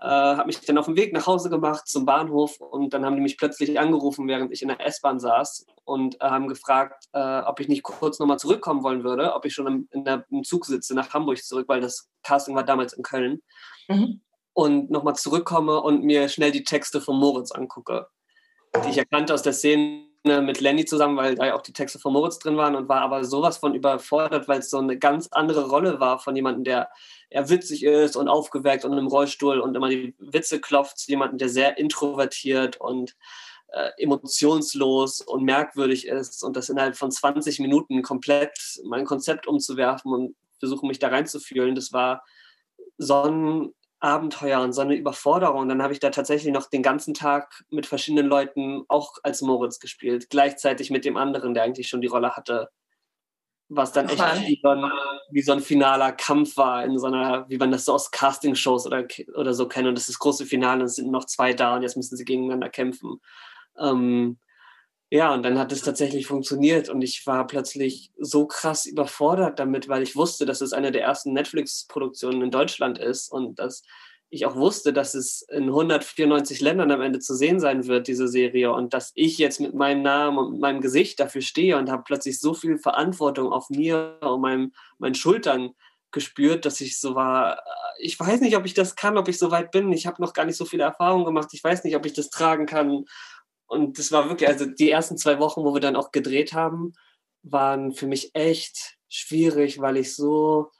äh, 0.00 0.08
habe 0.08 0.46
mich 0.46 0.60
dann 0.60 0.78
auf 0.78 0.86
den 0.86 0.96
Weg 0.96 1.12
nach 1.12 1.26
Hause 1.26 1.50
gemacht 1.50 1.86
zum 1.86 2.06
Bahnhof 2.06 2.58
und 2.58 2.94
dann 2.94 3.04
haben 3.04 3.16
die 3.16 3.22
mich 3.22 3.36
plötzlich 3.36 3.78
angerufen, 3.78 4.26
während 4.26 4.50
ich 4.50 4.62
in 4.62 4.68
der 4.68 4.84
S-Bahn 4.84 5.20
saß 5.20 5.66
und 5.84 6.20
äh, 6.20 6.24
haben 6.24 6.48
gefragt, 6.48 7.04
äh, 7.12 7.40
ob 7.42 7.60
ich 7.60 7.68
nicht 7.68 7.82
kurz 7.82 8.18
nochmal 8.18 8.38
zurückkommen 8.38 8.82
wollen 8.82 9.04
würde, 9.04 9.34
ob 9.34 9.44
ich 9.44 9.52
schon 9.52 9.86
im, 9.90 10.04
der, 10.04 10.24
im 10.30 10.42
Zug 10.42 10.64
sitze 10.64 10.94
nach 10.94 11.12
Hamburg 11.12 11.36
zurück, 11.44 11.68
weil 11.68 11.82
das 11.82 12.10
Casting 12.22 12.56
war 12.56 12.64
damals 12.64 12.94
in 12.94 13.02
Köln. 13.02 13.42
Mhm. 13.88 14.22
Und 14.54 14.90
nochmal 14.90 15.16
zurückkomme 15.16 15.80
und 15.80 16.04
mir 16.04 16.28
schnell 16.28 16.50
die 16.50 16.64
Texte 16.64 17.00
von 17.00 17.16
Moritz 17.16 17.52
angucke, 17.52 18.08
die 18.84 18.90
ich 18.90 18.98
erkannte 18.98 19.32
aus 19.32 19.42
der 19.42 19.54
Szene 19.54 20.06
mit 20.24 20.60
Lenny 20.60 20.84
zusammen, 20.84 21.16
weil 21.16 21.34
da 21.34 21.46
ja 21.46 21.54
auch 21.54 21.62
die 21.62 21.72
Texte 21.72 21.98
von 21.98 22.12
Moritz 22.12 22.38
drin 22.38 22.56
waren 22.56 22.76
und 22.76 22.88
war 22.88 23.00
aber 23.00 23.24
sowas 23.24 23.56
von 23.58 23.74
überfordert, 23.74 24.46
weil 24.46 24.60
es 24.60 24.70
so 24.70 24.78
eine 24.78 24.96
ganz 24.98 25.28
andere 25.32 25.68
Rolle 25.68 25.98
war 25.98 26.20
von 26.20 26.36
jemandem, 26.36 26.64
der 26.64 26.90
eher 27.28 27.48
witzig 27.48 27.82
ist 27.82 28.14
und 28.14 28.28
aufgeweckt 28.28 28.84
und 28.84 28.96
im 28.96 29.08
Rollstuhl 29.08 29.58
und 29.58 29.74
immer 29.74 29.88
die 29.88 30.14
Witze 30.18 30.60
klopft, 30.60 30.98
zu 30.98 31.10
jemandem, 31.10 31.38
der 31.38 31.48
sehr 31.48 31.76
introvertiert 31.76 32.80
und 32.80 33.16
äh, 33.72 33.90
emotionslos 33.96 35.22
und 35.22 35.42
merkwürdig 35.42 36.06
ist 36.06 36.44
und 36.44 36.56
das 36.56 36.68
innerhalb 36.68 36.96
von 36.96 37.10
20 37.10 37.58
Minuten 37.58 38.02
komplett 38.02 38.80
mein 38.84 39.04
Konzept 39.04 39.48
umzuwerfen 39.48 40.12
und 40.12 40.36
versuchen, 40.60 40.86
mich 40.86 41.00
da 41.00 41.08
reinzufühlen, 41.08 41.74
das 41.74 41.92
war 41.92 42.22
so 42.98 43.22
ein 43.22 43.74
Abenteuer 44.02 44.60
und 44.60 44.72
so 44.72 44.80
eine 44.80 44.96
Überforderung. 44.96 45.68
Dann 45.68 45.82
habe 45.82 45.92
ich 45.92 46.00
da 46.00 46.10
tatsächlich 46.10 46.52
noch 46.52 46.68
den 46.68 46.82
ganzen 46.82 47.14
Tag 47.14 47.62
mit 47.70 47.86
verschiedenen 47.86 48.26
Leuten 48.26 48.82
auch 48.88 49.14
als 49.22 49.42
Moritz 49.42 49.78
gespielt, 49.78 50.28
gleichzeitig 50.28 50.90
mit 50.90 51.04
dem 51.04 51.16
anderen, 51.16 51.54
der 51.54 51.62
eigentlich 51.62 51.88
schon 51.88 52.00
die 52.00 52.08
Rolle 52.08 52.32
hatte. 52.32 52.68
Was 53.68 53.92
dann 53.92 54.08
echt 54.08 54.18
wie 54.18 54.60
so, 54.62 54.68
ein, 54.68 54.90
wie 55.30 55.40
so, 55.40 55.52
ein, 55.52 55.60
finaler 55.60 56.12
Kampf 56.12 56.56
war, 56.56 56.84
in 56.84 56.98
so 56.98 57.06
einer, 57.06 57.48
wie 57.48 57.56
man 57.56 57.70
das 57.70 57.86
so 57.86 57.94
aus 57.94 58.10
Castingshows 58.10 58.86
oder, 58.86 59.06
oder 59.34 59.54
so 59.54 59.66
kennt. 59.66 59.86
Und 59.86 59.94
das 59.94 60.02
ist 60.02 60.16
das 60.16 60.18
große 60.18 60.46
Finale 60.46 60.80
und 60.80 60.86
es 60.86 60.96
sind 60.96 61.10
noch 61.10 61.24
zwei 61.24 61.54
da 61.54 61.76
und 61.76 61.82
jetzt 61.82 61.96
müssen 61.96 62.16
sie 62.16 62.24
gegeneinander 62.24 62.68
kämpfen. 62.68 63.20
Ähm, 63.78 64.38
ja, 65.12 65.34
und 65.34 65.42
dann 65.42 65.58
hat 65.58 65.70
es 65.72 65.82
tatsächlich 65.82 66.26
funktioniert 66.26 66.88
und 66.88 67.02
ich 67.02 67.26
war 67.26 67.46
plötzlich 67.46 68.10
so 68.18 68.46
krass 68.46 68.86
überfordert 68.86 69.58
damit, 69.58 69.86
weil 69.86 70.02
ich 70.02 70.16
wusste, 70.16 70.46
dass 70.46 70.62
es 70.62 70.72
eine 70.72 70.90
der 70.90 71.02
ersten 71.02 71.34
Netflix-Produktionen 71.34 72.40
in 72.40 72.50
Deutschland 72.50 72.96
ist 72.96 73.30
und 73.30 73.58
dass 73.58 73.82
ich 74.30 74.46
auch 74.46 74.56
wusste, 74.56 74.94
dass 74.94 75.12
es 75.12 75.42
in 75.50 75.64
194 75.64 76.62
Ländern 76.62 76.90
am 76.90 77.02
Ende 77.02 77.18
zu 77.18 77.34
sehen 77.34 77.60
sein 77.60 77.86
wird, 77.86 78.08
diese 78.08 78.26
Serie, 78.26 78.72
und 78.72 78.94
dass 78.94 79.12
ich 79.14 79.36
jetzt 79.36 79.60
mit 79.60 79.74
meinem 79.74 80.00
Namen 80.00 80.38
und 80.38 80.60
meinem 80.60 80.80
Gesicht 80.80 81.20
dafür 81.20 81.42
stehe 81.42 81.76
und 81.76 81.90
habe 81.90 82.04
plötzlich 82.06 82.40
so 82.40 82.54
viel 82.54 82.78
Verantwortung 82.78 83.52
auf 83.52 83.68
mir 83.68 84.16
und 84.22 84.40
meinem, 84.40 84.72
meinen 84.96 85.14
Schultern 85.14 85.72
gespürt, 86.10 86.64
dass 86.64 86.80
ich 86.80 86.98
so 86.98 87.14
war, 87.14 87.62
ich 87.98 88.18
weiß 88.18 88.40
nicht, 88.40 88.56
ob 88.56 88.64
ich 88.64 88.72
das 88.72 88.96
kann, 88.96 89.18
ob 89.18 89.28
ich 89.28 89.38
so 89.38 89.50
weit 89.50 89.72
bin. 89.72 89.92
Ich 89.92 90.06
habe 90.06 90.22
noch 90.22 90.32
gar 90.32 90.46
nicht 90.46 90.56
so 90.56 90.64
viele 90.64 90.84
Erfahrungen 90.84 91.26
gemacht. 91.26 91.50
Ich 91.52 91.62
weiß 91.62 91.84
nicht, 91.84 91.96
ob 91.96 92.06
ich 92.06 92.14
das 92.14 92.30
tragen 92.30 92.64
kann. 92.64 93.04
Und 93.72 93.98
das 93.98 94.12
war 94.12 94.28
wirklich, 94.28 94.50
also 94.50 94.66
die 94.66 94.90
ersten 94.90 95.16
zwei 95.16 95.38
Wochen, 95.38 95.64
wo 95.64 95.72
wir 95.72 95.80
dann 95.80 95.96
auch 95.96 96.12
gedreht 96.12 96.52
haben, 96.52 96.92
waren 97.42 97.92
für 97.92 98.06
mich 98.06 98.34
echt 98.34 98.98
schwierig, 99.08 99.80
weil 99.80 99.96
ich 99.96 100.14
so 100.14 100.70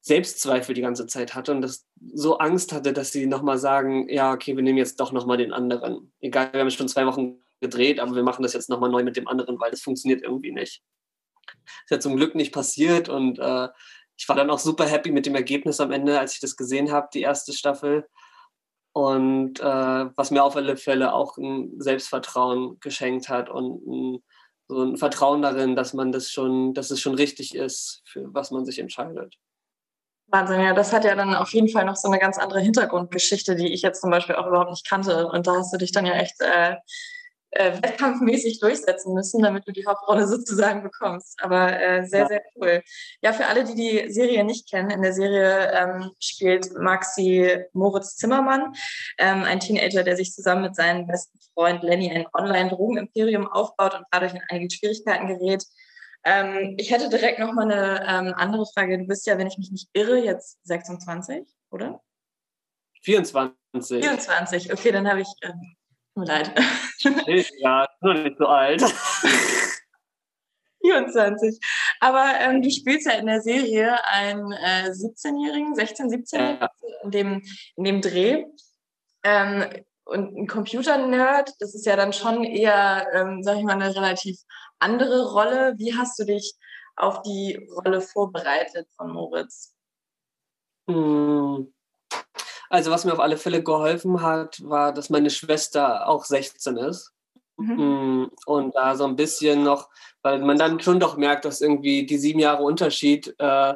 Selbstzweifel 0.00 0.74
die 0.74 0.80
ganze 0.80 1.06
Zeit 1.06 1.34
hatte 1.34 1.52
und 1.52 1.60
das 1.60 1.86
so 2.14 2.38
Angst 2.38 2.72
hatte, 2.72 2.94
dass 2.94 3.12
sie 3.12 3.26
nochmal 3.26 3.58
sagen, 3.58 4.08
ja, 4.08 4.32
okay, 4.32 4.56
wir 4.56 4.62
nehmen 4.62 4.78
jetzt 4.78 5.00
doch 5.00 5.12
nochmal 5.12 5.36
den 5.36 5.52
anderen. 5.52 6.14
Egal, 6.20 6.50
wir 6.54 6.60
haben 6.60 6.70
schon 6.70 6.88
zwei 6.88 7.04
Wochen 7.04 7.42
gedreht, 7.60 8.00
aber 8.00 8.16
wir 8.16 8.22
machen 8.22 8.42
das 8.42 8.54
jetzt 8.54 8.70
nochmal 8.70 8.90
neu 8.90 9.02
mit 9.02 9.18
dem 9.18 9.28
anderen, 9.28 9.60
weil 9.60 9.70
das 9.70 9.82
funktioniert 9.82 10.22
irgendwie 10.22 10.52
nicht. 10.52 10.82
Das 11.44 11.54
ist 11.84 11.90
ja 11.90 12.00
zum 12.00 12.16
Glück 12.16 12.34
nicht 12.34 12.54
passiert 12.54 13.10
und 13.10 13.38
äh, 13.38 13.68
ich 14.16 14.26
war 14.30 14.36
dann 14.36 14.48
auch 14.48 14.58
super 14.58 14.86
happy 14.86 15.10
mit 15.10 15.26
dem 15.26 15.34
Ergebnis 15.34 15.78
am 15.78 15.92
Ende, 15.92 16.18
als 16.18 16.32
ich 16.32 16.40
das 16.40 16.56
gesehen 16.56 16.90
habe, 16.90 17.08
die 17.12 17.20
erste 17.20 17.52
Staffel. 17.52 18.08
Und 18.94 19.58
äh, 19.58 19.64
was 19.64 20.30
mir 20.30 20.44
auf 20.44 20.54
alle 20.54 20.76
Fälle 20.76 21.12
auch 21.12 21.36
ein 21.36 21.80
Selbstvertrauen 21.80 22.78
geschenkt 22.78 23.28
hat 23.28 23.50
und 23.50 23.84
ein, 23.86 24.22
so 24.68 24.84
ein 24.84 24.96
Vertrauen 24.96 25.42
darin, 25.42 25.74
dass 25.74 25.94
man 25.94 26.12
das 26.12 26.30
schon, 26.30 26.74
dass 26.74 26.92
es 26.92 27.00
schon 27.00 27.16
richtig 27.16 27.56
ist, 27.56 28.02
für 28.06 28.32
was 28.32 28.52
man 28.52 28.64
sich 28.64 28.78
entscheidet. 28.78 29.34
Wahnsinn, 30.28 30.60
ja, 30.60 30.74
das 30.74 30.92
hat 30.92 31.04
ja 31.04 31.16
dann 31.16 31.34
auf 31.34 31.52
jeden 31.52 31.68
Fall 31.68 31.84
noch 31.84 31.96
so 31.96 32.08
eine 32.08 32.20
ganz 32.20 32.38
andere 32.38 32.60
Hintergrundgeschichte, 32.60 33.56
die 33.56 33.72
ich 33.72 33.82
jetzt 33.82 34.00
zum 34.00 34.10
Beispiel 34.10 34.36
auch 34.36 34.46
überhaupt 34.46 34.70
nicht 34.70 34.88
kannte. 34.88 35.26
Und 35.26 35.48
da 35.48 35.56
hast 35.56 35.72
du 35.72 35.76
dich 35.76 35.90
dann 35.90 36.06
ja 36.06 36.14
echt 36.14 36.40
äh, 36.40 36.76
äh, 37.54 37.82
wettkampfmäßig 37.82 38.60
durchsetzen 38.60 39.14
müssen, 39.14 39.42
damit 39.42 39.66
du 39.66 39.72
die 39.72 39.86
Hauptrolle 39.86 40.26
sozusagen 40.28 40.82
bekommst. 40.82 41.38
Aber 41.42 41.80
äh, 41.80 42.04
sehr, 42.06 42.20
ja. 42.20 42.28
sehr 42.28 42.42
cool. 42.56 42.82
Ja, 43.22 43.32
für 43.32 43.46
alle, 43.46 43.64
die 43.64 43.74
die 43.74 44.12
Serie 44.12 44.44
nicht 44.44 44.68
kennen, 44.68 44.90
in 44.90 45.02
der 45.02 45.12
Serie 45.12 45.72
ähm, 45.72 46.10
spielt 46.20 46.72
Maxi 46.78 47.64
Moritz 47.72 48.16
Zimmermann, 48.16 48.74
ähm, 49.18 49.44
ein 49.44 49.60
Teenager, 49.60 50.02
der 50.02 50.16
sich 50.16 50.32
zusammen 50.32 50.62
mit 50.62 50.76
seinem 50.76 51.06
besten 51.06 51.38
Freund 51.54 51.82
Lenny 51.82 52.10
ein 52.10 52.26
Online-Drogenimperium 52.32 53.46
aufbaut 53.46 53.94
und 53.94 54.04
dadurch 54.10 54.34
in 54.34 54.42
einige 54.48 54.74
Schwierigkeiten 54.74 55.28
gerät. 55.28 55.64
Ähm, 56.24 56.74
ich 56.78 56.90
hätte 56.90 57.08
direkt 57.08 57.38
noch 57.38 57.52
mal 57.52 57.70
eine 57.70 58.06
ähm, 58.08 58.34
andere 58.36 58.66
Frage. 58.66 58.98
Du 58.98 59.06
bist 59.06 59.26
ja, 59.26 59.38
wenn 59.38 59.46
ich 59.46 59.58
mich 59.58 59.70
nicht 59.70 59.88
irre, 59.92 60.18
jetzt 60.18 60.58
26, 60.66 61.46
oder? 61.70 62.02
24. 63.02 64.02
24, 64.02 64.72
okay, 64.72 64.92
dann 64.92 65.08
habe 65.08 65.20
ich 65.20 65.28
ähm, 65.42 65.76
Tut 66.14 66.16
mir 66.16 66.26
leid. 66.26 66.52
Ja, 67.58 67.86
noch 68.00 68.14
nicht 68.14 68.38
so 68.38 68.46
alt. 68.46 68.82
24. 70.84 71.58
Aber 72.00 72.34
ähm, 72.40 72.62
du 72.62 72.70
spielst 72.70 73.06
ja 73.06 73.12
in 73.12 73.26
der 73.26 73.40
Serie 73.40 74.04
einen 74.04 74.52
äh, 74.52 74.90
17-Jährigen, 74.90 75.74
16-, 75.74 76.10
17-Jährigen 76.10 76.60
ja. 76.60 76.70
in, 77.02 77.10
dem, 77.10 77.42
in 77.76 77.84
dem 77.84 78.00
Dreh. 78.00 78.44
Ähm, 79.24 79.64
und 80.04 80.36
ein 80.36 80.46
Computer-Nerd, 80.46 81.54
das 81.60 81.74
ist 81.74 81.86
ja 81.86 81.96
dann 81.96 82.12
schon 82.12 82.44
eher, 82.44 83.08
ähm, 83.14 83.42
sag 83.42 83.56
ich 83.56 83.64
mal, 83.64 83.72
eine 83.72 83.96
relativ 83.96 84.38
andere 84.78 85.32
Rolle. 85.32 85.74
Wie 85.78 85.96
hast 85.96 86.18
du 86.18 86.24
dich 86.24 86.54
auf 86.96 87.22
die 87.22 87.66
Rolle 87.74 88.02
vorbereitet 88.02 88.86
von 88.96 89.10
Moritz? 89.10 89.74
Hm. 90.88 91.73
Also 92.74 92.90
was 92.90 93.04
mir 93.04 93.12
auf 93.12 93.20
alle 93.20 93.36
Fälle 93.36 93.62
geholfen 93.62 94.22
hat, 94.22 94.62
war, 94.64 94.92
dass 94.92 95.10
meine 95.10 95.30
Schwester 95.30 96.08
auch 96.08 96.24
16 96.24 96.76
ist 96.76 97.14
Mhm. 97.56 97.76
Mm, 97.76 98.30
und 98.46 98.74
da 98.74 98.96
so 98.96 99.04
ein 99.04 99.16
bisschen 99.16 99.62
noch, 99.62 99.88
weil 100.22 100.40
man 100.40 100.58
dann 100.58 100.80
schon 100.80 101.00
doch 101.00 101.16
merkt, 101.16 101.44
dass 101.44 101.60
irgendwie 101.60 102.06
die 102.06 102.18
sieben 102.18 102.40
Jahre 102.40 102.62
Unterschied 102.62 103.34
äh, 103.38 103.74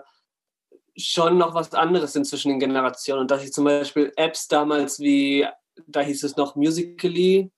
schon 0.97 1.39
noch 1.39 1.55
was 1.55 1.73
anderes 1.75 2.13
sind 2.13 2.27
zwischen 2.27 2.51
den 2.51 2.61
Generationen. 2.61 3.23
Und 3.23 3.31
dass 3.31 3.45
ich 3.45 3.53
zum 3.53 3.65
Beispiel 3.65 4.13
Apps 4.17 4.49
damals 4.49 4.99
wie, 4.99 5.47
da 5.87 6.01
hieß 6.01 6.25
es 6.25 6.37
noch 6.37 6.57
Musically, 6.57 7.53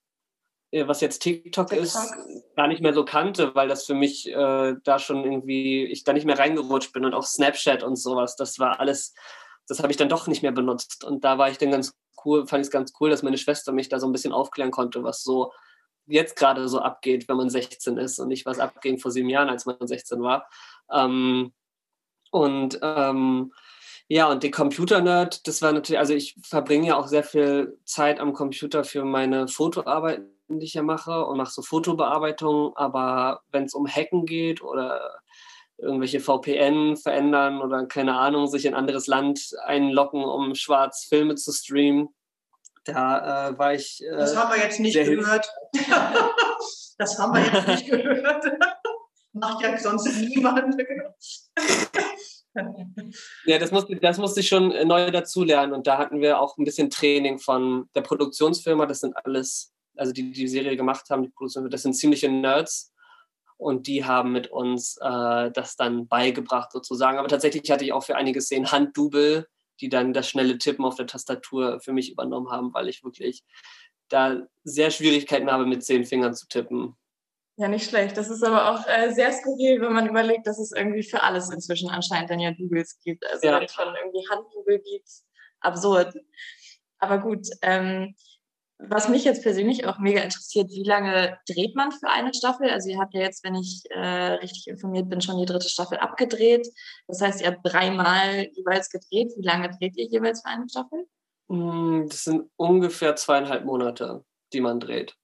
äh, 0.73 0.87
was 0.87 1.01
jetzt 1.01 1.21
TikTok, 1.21 1.69
TikTok, 1.69 1.85
ist, 1.85 1.99
gar 2.55 2.69
nicht 2.69 2.83
mehr 2.83 2.93
so 2.93 3.05
kannte, 3.05 3.55
weil 3.55 3.69
das 3.69 3.87
für 3.87 3.95
mich 3.95 4.29
äh, 4.29 4.75
da 4.85 4.99
schon 4.99 5.25
irgendwie, 5.25 5.87
ich 5.87 6.05
da 6.05 6.13
nicht 6.13 6.27
mehr 6.27 6.39
reingerutscht 6.39 6.93
bin 6.93 7.07
und 7.07 7.15
auch 7.15 7.25
Snapchat 7.25 7.83
und 7.83 7.97
sowas, 7.97 8.37
das 8.37 8.59
war 8.59 8.79
alles, 8.79 9.15
das 9.69 9.81
habe 9.81 9.93
ich 9.93 9.97
dann 9.97 10.09
doch 10.09 10.27
nicht 10.27 10.43
mehr 10.43 10.53
benutzt. 10.53 11.05
Und 11.05 11.25
da 11.25 11.39
war 11.39 11.51
ich 11.51 11.59
dann 11.59 11.71
ganz 11.71 11.95
cool, 12.25 12.47
fand 12.47 12.63
ich 12.63 12.69
es 12.69 12.73
ganz 12.73 12.93
cool, 13.01 13.11
dass 13.11 13.23
meine 13.23 13.39
Schwester 13.39 13.73
mich 13.73 13.89
da 13.89 13.99
so 14.01 14.07
ein 14.07 14.13
bisschen 14.13 14.33
aufklären 14.33 14.71
konnte, 14.71 15.03
was 15.03 15.23
so 15.23 15.53
jetzt 16.07 16.37
gerade 16.37 16.69
so 16.69 16.81
abgeht, 16.81 17.29
wenn 17.29 17.37
man 17.37 17.51
16 17.51 17.97
ist 17.97 18.19
und 18.19 18.29
nicht 18.29 18.47
was 18.47 18.59
abging 18.59 18.99
vor 18.99 19.11
sieben 19.11 19.29
Jahren, 19.29 19.49
als 19.49 19.67
man 19.67 19.77
16 19.81 20.23
war. 20.23 20.49
Ähm, 20.93 21.53
und 22.31 22.79
ähm, 22.83 23.53
ja, 24.09 24.29
und 24.29 24.43
die 24.43 24.51
Computer-Nerd, 24.51 25.47
das 25.47 25.63
war 25.63 25.73
natürlich, 25.73 26.01
also 26.01 26.15
ich 26.15 26.37
verbringe 26.43 26.89
ja 26.89 26.97
auch 26.97 27.07
sehr 27.07 27.23
viel 27.23 27.79
Zeit 27.85 28.19
am 28.19 28.33
Computer 28.33 28.83
für 28.83 29.05
meine 29.05 29.47
Fotoarbeiten, 29.47 30.27
die 30.49 30.67
ich 30.67 30.75
ja 30.75 30.83
mache 30.83 31.25
und 31.27 31.37
mache 31.37 31.53
so 31.53 31.63
Fotobearbeitung, 31.63 32.77
aber 32.77 33.43
wenn 33.53 33.65
es 33.65 33.75
um 33.75 33.87
Hacken 33.87 34.27
geht 34.27 34.63
oder 34.63 35.21
irgendwelche 35.83 36.21
VPN 36.21 36.97
verändern 36.97 37.61
oder 37.61 37.87
keine 37.87 38.19
Ahnung, 38.19 38.47
sich 38.47 38.67
in 38.67 38.75
ein 38.75 38.81
anderes 38.81 39.07
Land 39.07 39.51
einloggen, 39.65 40.25
um 40.25 40.55
schwarz 40.55 41.07
Filme 41.09 41.35
zu 41.35 41.53
streamen, 41.53 42.09
da 42.85 43.49
äh, 43.49 43.59
war 43.59 43.75
ich. 43.75 44.03
Äh, 44.05 44.17
das 44.17 44.37
haben 44.37 44.51
wir 44.53 44.63
jetzt 44.63 44.81
nicht 44.81 44.95
gehört. 44.95 45.49
das 46.99 47.19
haben 47.19 47.35
wir 47.35 47.45
jetzt 47.45 47.69
nicht 47.69 47.91
gehört. 47.91 48.45
Macht 49.33 49.63
ja 49.63 49.79
sonst 49.79 50.07
niemand. 50.17 50.77
ja, 53.45 53.59
das 53.59 53.71
musste, 53.71 53.95
das 53.97 54.19
musste 54.19 54.41
ich 54.41 54.49
schon 54.49 54.69
neu 54.89 55.11
dazulernen. 55.11 55.73
Und 55.73 55.87
da 55.87 55.99
hatten 55.99 56.21
wir 56.21 56.41
auch 56.41 56.59
ein 56.59 56.65
bisschen 56.65 56.91
Training 56.91 57.39
von 57.39 57.89
der 57.95 58.01
Produktionsfirma. 58.01 58.87
Das 58.87 59.01
sind 59.01 59.15
alles, 59.25 59.73
also 59.97 60.13
die 60.13 60.33
die 60.33 60.49
Serie 60.49 60.77
gemacht 60.77 61.11
haben, 61.11 61.23
die 61.23 61.29
Produktionsfirma, 61.29 61.69
das 61.69 61.83
sind 61.83 61.95
ziemliche 61.95 62.29
Nerds. 62.29 62.93
Und 63.61 63.87
die 63.89 64.07
haben 64.07 64.33
mit 64.33 64.51
uns 64.51 64.97
äh, 65.03 65.51
das 65.51 65.77
dann 65.77 66.09
beigebracht 66.09 66.73
sozusagen. 66.73 67.19
Aber 67.19 67.29
tatsächlich 67.29 67.71
hatte 67.71 67.85
ich 67.85 67.93
auch 67.93 68.03
für 68.03 68.17
einige 68.17 68.41
Szenen 68.41 68.73
Handdouble, 68.73 69.47
die 69.81 69.91
dann 69.91 70.15
das 70.15 70.31
schnelle 70.31 70.57
Tippen 70.57 70.83
auf 70.83 70.95
der 70.95 71.07
Tastatur 71.07 71.79
für 71.81 71.93
mich 71.93 72.11
übernommen 72.11 72.51
haben, 72.51 72.73
weil 72.73 72.89
ich 72.89 73.05
wirklich 73.05 73.45
da 74.09 74.47
sehr 74.65 74.91
Schwierigkeiten 74.91 75.51
habe, 75.51 75.67
mit 75.67 75.85
zehn 75.85 76.07
Fingern 76.07 76.35
zu 76.35 76.49
tippen. 76.49 76.97
Ja, 77.57 77.69
nicht 77.69 77.91
schlecht. 77.91 78.17
Das 78.17 78.31
ist 78.31 78.43
aber 78.43 78.71
auch 78.71 78.87
äh, 78.87 79.13
sehr 79.13 79.31
skurril, 79.31 79.83
wenn 79.83 79.93
man 79.93 80.09
überlegt, 80.09 80.47
dass 80.47 80.59
es 80.59 80.73
irgendwie 80.73 81.03
für 81.03 81.23
alles 81.23 81.51
inzwischen 81.51 81.91
anscheinend 81.91 82.31
dann 82.31 82.41
ja 82.41 82.53
Doubles 82.53 82.99
gibt. 83.05 83.27
Also 83.27 83.47
ja. 83.47 83.57
wenn 83.57 83.65
es 83.65 83.75
schon 83.75 83.95
irgendwie 83.95 84.27
Handdouble 84.31 84.79
gibt, 84.79 85.11
absurd. 85.61 86.15
Aber 86.99 87.19
gut, 87.19 87.47
ähm, 87.61 88.15
was 88.89 89.09
mich 89.09 89.25
jetzt 89.25 89.43
persönlich 89.43 89.87
auch 89.87 89.99
mega 89.99 90.21
interessiert, 90.21 90.71
wie 90.71 90.85
lange 90.85 91.39
dreht 91.47 91.77
man 91.77 91.93
für 91.93 92.09
eine 92.09 92.33
Staffel? 92.33 92.71
Also 92.71 92.89
ihr 92.89 92.99
habt 92.99 93.15
ja 93.15 93.21
jetzt, 93.21 93.45
wenn 93.45 93.55
ich 93.55 93.83
äh, 93.91 94.35
richtig 94.35 94.69
informiert 94.69 95.09
bin, 95.09 95.21
schon 95.21 95.39
die 95.39 95.47
dritte 95.47 95.69
Staffel 95.69 95.99
abgedreht. 95.99 96.67
Das 97.07 97.21
heißt, 97.21 97.43
ihr 97.43 97.49
habt 97.49 97.61
dreimal 97.63 98.49
jeweils 98.55 98.91
gedreht. 98.91 99.33
Wie 99.37 99.45
lange 99.45 99.71
dreht 99.79 99.97
ihr 99.97 100.07
jeweils 100.07 100.43
für 100.43 100.49
eine 100.49 100.69
Staffel? 100.69 101.07
Mm, 101.49 102.07
das 102.09 102.25
sind 102.25 102.49
ungefähr 102.57 103.17
zweieinhalb 103.17 103.65
Monate, 103.65 104.25
die 104.53 104.61
man 104.61 104.81
dreht. 104.81 105.17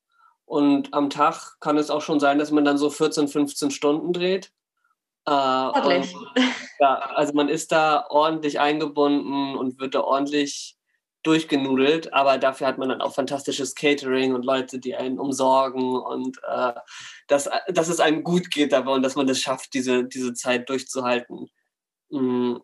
Und 0.45 0.93
am 0.93 1.11
Tag 1.11 1.57
kann 1.61 1.79
es 1.79 1.91
auch 1.91 2.03
schon 2.03 2.21
sein, 2.21 2.39
dass 2.39 2.51
man 2.51 2.65
dann 2.65 2.79
so 2.79 2.91
14, 2.91 3.29
15 3.29 3.71
Stunden 3.71 4.13
dreht. 4.13 4.53
Äh, 5.27 5.31
ordentlich. 5.31 6.15
Und, 6.15 6.29
ja, 6.81 6.99
also 6.99 7.33
man 7.33 7.49
ist 7.49 7.73
da 7.73 8.07
ordentlich 8.09 8.61
eingebunden 8.61 9.57
und 9.57 9.81
wird 9.81 9.95
da 9.95 10.03
ordentlich 10.03 10.76
durchgenudelt, 11.27 12.13
aber 12.13 12.39
dafür 12.39 12.67
hat 12.67 12.79
man 12.79 12.89
dann 12.89 13.01
auch 13.01 13.15
fantastisches 13.15 13.75
Catering 13.75 14.35
und 14.35 14.45
Leute, 14.45 14.79
die 14.79 14.95
einen 14.95 15.19
umsorgen 15.19 15.97
und 15.97 16.39
äh, 16.49 16.73
dass, 17.29 17.49
dass 17.69 17.89
es 17.89 18.01
einem 18.01 18.23
gut 18.23 18.51
geht 18.51 18.73
dabei 18.73 18.93
und 18.93 19.03
dass 19.03 19.17
man 19.17 19.29
es 19.29 19.41
schafft, 19.41 19.75
diese, 19.75 20.05
diese 20.05 20.35
Zeit 20.35 20.69
durchzuhalten. 20.69 21.51
Mm, 22.11 22.57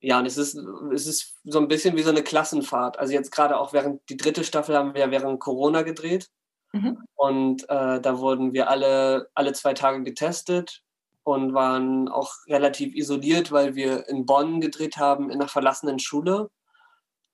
ja, 0.00 0.18
und 0.18 0.26
es 0.26 0.38
ist, 0.38 0.58
es 0.92 1.06
ist 1.06 1.34
so 1.44 1.58
ein 1.58 1.68
bisschen 1.68 1.96
wie 1.96 2.02
so 2.02 2.10
eine 2.10 2.22
Klassenfahrt. 2.22 2.98
Also 2.98 3.12
jetzt 3.12 3.32
gerade 3.32 3.58
auch 3.58 3.72
während 3.72 4.00
die 4.08 4.16
dritte 4.16 4.44
Staffel 4.44 4.76
haben 4.76 4.94
wir 4.94 5.00
ja 5.02 5.10
während 5.10 5.40
Corona 5.40 5.82
gedreht. 5.82 6.28
Mhm. 6.72 6.98
Und 7.14 7.62
äh, 7.68 8.00
da 8.00 8.18
wurden 8.18 8.52
wir 8.52 8.70
alle, 8.70 9.28
alle 9.34 9.52
zwei 9.52 9.74
Tage 9.74 10.02
getestet 10.02 10.82
und 11.22 11.54
waren 11.54 12.08
auch 12.08 12.32
relativ 12.46 12.94
isoliert, 12.94 13.50
weil 13.50 13.74
wir 13.74 14.08
in 14.08 14.26
Bonn 14.26 14.60
gedreht 14.60 14.96
haben, 14.96 15.30
in 15.30 15.40
einer 15.40 15.48
verlassenen 15.48 15.98
Schule. 15.98 16.50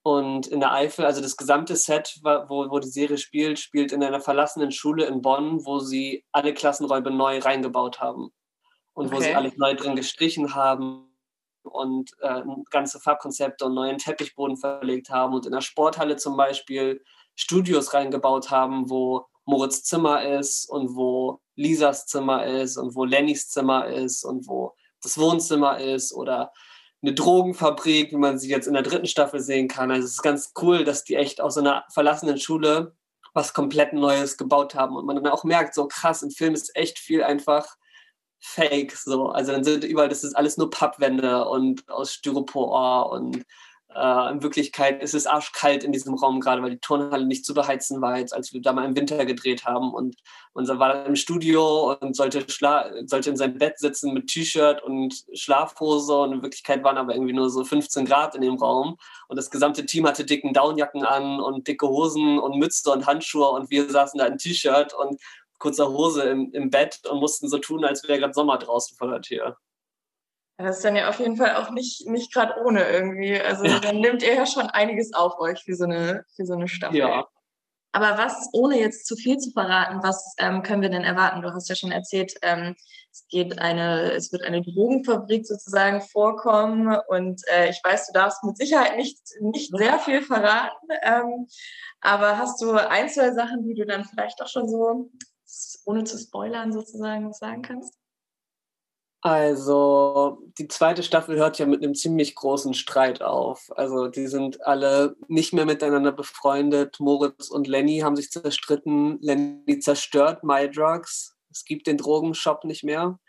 Und 0.04 0.48
in 0.48 0.58
der 0.58 0.72
Eifel, 0.72 1.04
also 1.04 1.20
das 1.20 1.36
gesamte 1.36 1.76
Set, 1.76 2.18
wo, 2.22 2.70
wo 2.70 2.78
die 2.80 2.88
Serie 2.88 3.18
spielt, 3.18 3.60
spielt 3.60 3.92
in 3.92 4.02
einer 4.02 4.20
verlassenen 4.20 4.72
Schule 4.72 5.06
in 5.06 5.22
Bonn, 5.22 5.64
wo 5.64 5.78
sie 5.78 6.24
alle 6.32 6.54
Klassenräume 6.54 7.10
neu 7.10 7.38
reingebaut 7.38 8.00
haben. 8.00 8.32
Und 8.94 9.06
okay. 9.06 9.16
wo 9.16 9.20
sie 9.20 9.34
alles 9.34 9.56
neu 9.56 9.74
drin 9.74 9.94
gestrichen 9.94 10.54
haben 10.54 11.08
und 11.62 12.10
äh, 12.20 12.42
ganze 12.70 12.98
Farbkonzepte 12.98 13.64
und 13.64 13.74
neuen 13.74 13.98
Teppichboden 13.98 14.56
verlegt 14.56 15.10
haben. 15.10 15.34
Und 15.34 15.46
in 15.46 15.52
der 15.52 15.60
Sporthalle 15.60 16.16
zum 16.16 16.36
Beispiel 16.36 17.00
Studios 17.36 17.94
reingebaut 17.94 18.50
haben, 18.50 18.90
wo 18.90 19.26
Moritz 19.44 19.84
Zimmer 19.84 20.24
ist 20.24 20.68
und 20.68 20.96
wo 20.96 21.40
Lisas 21.54 22.06
Zimmer 22.06 22.44
ist 22.44 22.76
und 22.76 22.94
wo 22.94 23.04
Lennys 23.04 23.48
Zimmer 23.48 23.86
ist 23.86 24.24
und 24.24 24.48
wo 24.48 24.74
das 25.02 25.18
Wohnzimmer 25.18 25.78
ist 25.78 26.12
oder 26.12 26.52
eine 27.02 27.14
Drogenfabrik, 27.14 28.12
wie 28.12 28.16
man 28.16 28.38
sie 28.38 28.48
jetzt 28.48 28.66
in 28.66 28.74
der 28.74 28.82
dritten 28.82 29.06
Staffel 29.06 29.40
sehen 29.40 29.68
kann. 29.68 29.90
Also 29.90 30.06
es 30.06 30.12
ist 30.12 30.22
ganz 30.22 30.52
cool, 30.62 30.84
dass 30.84 31.04
die 31.04 31.16
echt 31.16 31.40
aus 31.40 31.54
so 31.54 31.60
einer 31.60 31.84
verlassenen 31.90 32.38
Schule 32.38 32.94
was 33.34 33.54
komplett 33.54 33.92
Neues 33.92 34.36
gebaut 34.36 34.74
haben 34.74 34.94
und 34.94 35.06
man 35.06 35.16
dann 35.16 35.26
auch 35.32 35.44
merkt, 35.44 35.74
so 35.74 35.88
krass, 35.88 36.22
im 36.22 36.30
Film 36.30 36.54
ist 36.54 36.76
echt 36.76 36.98
viel 36.98 37.22
einfach 37.22 37.76
fake. 38.40 38.92
So. 38.92 39.28
Also 39.28 39.52
dann 39.52 39.64
sind 39.64 39.84
überall, 39.84 40.08
das 40.08 40.24
ist 40.24 40.34
alles 40.34 40.58
nur 40.58 40.70
Pappwände 40.70 41.46
und 41.48 41.88
aus 41.88 42.12
Styropor 42.12 43.10
und 43.10 43.44
äh, 43.94 44.32
in 44.32 44.42
Wirklichkeit 44.42 45.02
ist 45.02 45.14
es 45.14 45.26
arschkalt 45.26 45.84
in 45.84 45.92
diesem 45.92 46.14
Raum 46.14 46.40
gerade, 46.40 46.62
weil 46.62 46.70
die 46.70 46.78
Turnhalle 46.78 47.26
nicht 47.26 47.44
zu 47.44 47.54
beheizen 47.54 48.00
war, 48.00 48.18
jetzt 48.18 48.34
als 48.34 48.52
wir 48.52 48.60
da 48.60 48.72
mal 48.72 48.84
im 48.84 48.96
Winter 48.96 49.24
gedreht 49.24 49.64
haben. 49.64 49.92
Und 49.92 50.16
unser 50.52 50.78
war 50.78 51.06
im 51.06 51.16
Studio 51.16 51.96
und 52.00 52.16
sollte, 52.16 52.44
sollte 53.06 53.30
in 53.30 53.36
seinem 53.36 53.58
Bett 53.58 53.78
sitzen 53.78 54.12
mit 54.12 54.28
T-Shirt 54.28 54.82
und 54.82 55.24
Schlafhose. 55.34 56.14
Und 56.14 56.32
in 56.32 56.42
Wirklichkeit 56.42 56.84
waren 56.84 56.98
aber 56.98 57.14
irgendwie 57.14 57.32
nur 57.32 57.50
so 57.50 57.64
15 57.64 58.04
Grad 58.04 58.34
in 58.34 58.42
dem 58.42 58.56
Raum. 58.56 58.96
Und 59.28 59.36
das 59.36 59.50
gesamte 59.50 59.86
Team 59.86 60.06
hatte 60.06 60.24
dicken 60.24 60.52
Downjacken 60.52 61.04
an 61.04 61.40
und 61.40 61.68
dicke 61.68 61.88
Hosen 61.88 62.38
und 62.38 62.58
Mütze 62.58 62.90
und 62.90 63.06
Handschuhe. 63.06 63.50
Und 63.50 63.70
wir 63.70 63.90
saßen 63.90 64.18
da 64.18 64.26
in 64.26 64.38
T-Shirt 64.38 64.94
und 64.94 65.20
kurzer 65.58 65.88
Hose 65.88 66.24
im, 66.24 66.50
im 66.52 66.70
Bett 66.70 67.00
und 67.08 67.20
mussten 67.20 67.48
so 67.48 67.58
tun, 67.58 67.84
als 67.84 68.06
wäre 68.08 68.18
gerade 68.18 68.34
Sommer 68.34 68.58
draußen 68.58 68.96
vor 68.96 69.08
der 69.08 69.22
Tür. 69.22 69.56
Das 70.58 70.76
ist 70.76 70.84
dann 70.84 70.96
ja 70.96 71.08
auf 71.08 71.18
jeden 71.18 71.36
Fall 71.36 71.56
auch 71.56 71.70
nicht, 71.70 72.06
nicht 72.06 72.32
gerade 72.32 72.60
ohne 72.64 72.88
irgendwie. 72.88 73.40
Also 73.40 73.64
dann 73.80 74.00
nimmt 74.00 74.22
ihr 74.22 74.34
ja 74.34 74.46
schon 74.46 74.66
einiges 74.66 75.12
auf 75.12 75.38
euch 75.38 75.62
für 75.64 75.74
so 75.74 75.84
eine, 75.84 76.24
für 76.36 76.44
so 76.44 76.54
eine 76.54 76.68
Staffel. 76.68 76.98
Ja. 76.98 77.26
Aber 77.94 78.16
was, 78.16 78.48
ohne 78.52 78.80
jetzt 78.80 79.06
zu 79.06 79.16
viel 79.16 79.36
zu 79.36 79.50
verraten, 79.50 80.02
was 80.02 80.34
ähm, 80.38 80.62
können 80.62 80.80
wir 80.80 80.88
denn 80.88 81.04
erwarten? 81.04 81.42
Du 81.42 81.52
hast 81.52 81.68
ja 81.68 81.74
schon 81.74 81.92
erzählt, 81.92 82.34
ähm, 82.40 82.74
es 83.12 83.26
geht 83.28 83.58
eine, 83.58 84.12
es 84.12 84.32
wird 84.32 84.42
eine 84.42 84.62
Drogenfabrik 84.62 85.46
sozusagen 85.46 86.00
vorkommen 86.00 86.96
und 87.08 87.42
äh, 87.52 87.68
ich 87.68 87.80
weiß, 87.84 88.06
du 88.06 88.12
darfst 88.14 88.42
mit 88.44 88.56
Sicherheit 88.56 88.96
nicht, 88.96 89.18
nicht 89.40 89.76
sehr 89.76 89.98
viel 89.98 90.22
verraten. 90.22 90.88
Ähm, 91.02 91.46
aber 92.00 92.38
hast 92.38 92.62
du 92.62 92.72
ein, 92.72 93.10
zwei 93.10 93.32
Sachen, 93.32 93.64
die 93.64 93.74
du 93.74 93.84
dann 93.84 94.04
vielleicht 94.04 94.40
auch 94.40 94.48
schon 94.48 94.68
so, 94.70 95.10
ohne 95.84 96.04
zu 96.04 96.16
spoilern 96.16 96.72
sozusagen, 96.72 97.30
sagen 97.34 97.60
kannst? 97.60 97.94
Also 99.24 100.42
die 100.58 100.66
zweite 100.66 101.04
Staffel 101.04 101.36
hört 101.36 101.56
ja 101.60 101.66
mit 101.66 101.80
einem 101.82 101.94
ziemlich 101.94 102.34
großen 102.34 102.74
Streit 102.74 103.22
auf. 103.22 103.70
Also 103.76 104.08
die 104.08 104.26
sind 104.26 104.66
alle 104.66 105.14
nicht 105.28 105.52
mehr 105.52 105.64
miteinander 105.64 106.10
befreundet. 106.10 106.98
Moritz 106.98 107.48
und 107.48 107.68
Lenny 107.68 108.00
haben 108.00 108.16
sich 108.16 108.32
zerstritten. 108.32 109.18
Lenny 109.20 109.78
zerstört 109.78 110.42
My 110.42 110.68
Drugs. 110.68 111.36
Es 111.52 111.64
gibt 111.64 111.86
den 111.86 111.98
Drogenshop 111.98 112.64
nicht 112.64 112.82
mehr. 112.82 113.20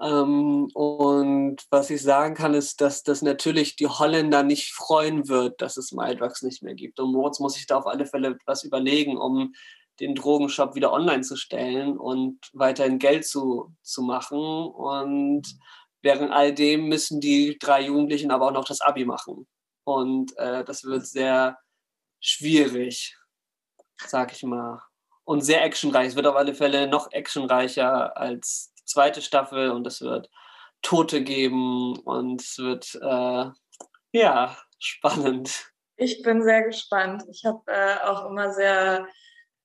Ähm, 0.00 0.70
und 0.72 1.56
was 1.70 1.90
ich 1.90 2.00
sagen 2.00 2.34
kann, 2.34 2.54
ist, 2.54 2.80
dass 2.80 3.02
das 3.02 3.20
natürlich 3.20 3.76
die 3.76 3.88
Holländer 3.88 4.42
nicht 4.42 4.72
freuen 4.72 5.28
wird, 5.28 5.60
dass 5.60 5.76
es 5.76 5.92
My 5.92 6.16
Drugs 6.16 6.40
nicht 6.42 6.62
mehr 6.62 6.74
gibt. 6.74 7.00
Und 7.00 7.12
Moritz 7.12 7.38
muss 7.38 7.54
sich 7.54 7.66
da 7.66 7.76
auf 7.76 7.86
alle 7.86 8.06
Fälle 8.06 8.28
etwas 8.28 8.64
überlegen, 8.64 9.18
um 9.18 9.52
den 10.00 10.14
Drogenshop 10.14 10.74
wieder 10.74 10.92
online 10.92 11.22
zu 11.22 11.36
stellen 11.36 11.98
und 11.98 12.38
weiterhin 12.52 12.98
Geld 12.98 13.26
zu, 13.26 13.74
zu 13.82 14.02
machen. 14.02 14.38
Und 14.38 15.42
während 16.02 16.32
all 16.32 16.54
dem 16.54 16.88
müssen 16.88 17.20
die 17.20 17.58
drei 17.58 17.82
Jugendlichen 17.82 18.30
aber 18.30 18.46
auch 18.46 18.52
noch 18.52 18.64
das 18.64 18.80
Abi 18.80 19.04
machen. 19.04 19.46
Und 19.84 20.36
äh, 20.38 20.64
das 20.64 20.84
wird 20.84 21.06
sehr 21.06 21.58
schwierig, 22.20 23.16
sag 24.06 24.32
ich 24.32 24.42
mal. 24.42 24.80
und 25.28 25.42
sehr 25.42 25.62
actionreich. 25.62 26.08
Es 26.08 26.16
wird 26.16 26.26
auf 26.26 26.36
alle 26.36 26.54
Fälle 26.54 26.86
noch 26.86 27.12
actionreicher 27.12 28.16
als 28.16 28.72
die 28.80 28.84
zweite 28.86 29.20
Staffel 29.20 29.70
und 29.70 29.86
es 29.86 30.00
wird 30.00 30.30
Tote 30.80 31.22
geben 31.22 31.98
und 31.98 32.40
es 32.40 32.56
wird 32.56 32.94
äh, 33.02 33.50
ja 34.12 34.56
spannend. 34.78 35.70
Ich 35.96 36.22
bin 36.22 36.42
sehr 36.42 36.62
gespannt. 36.62 37.24
Ich 37.30 37.44
habe 37.44 37.60
äh, 37.66 37.98
auch 38.04 38.24
immer 38.30 38.54
sehr 38.54 39.06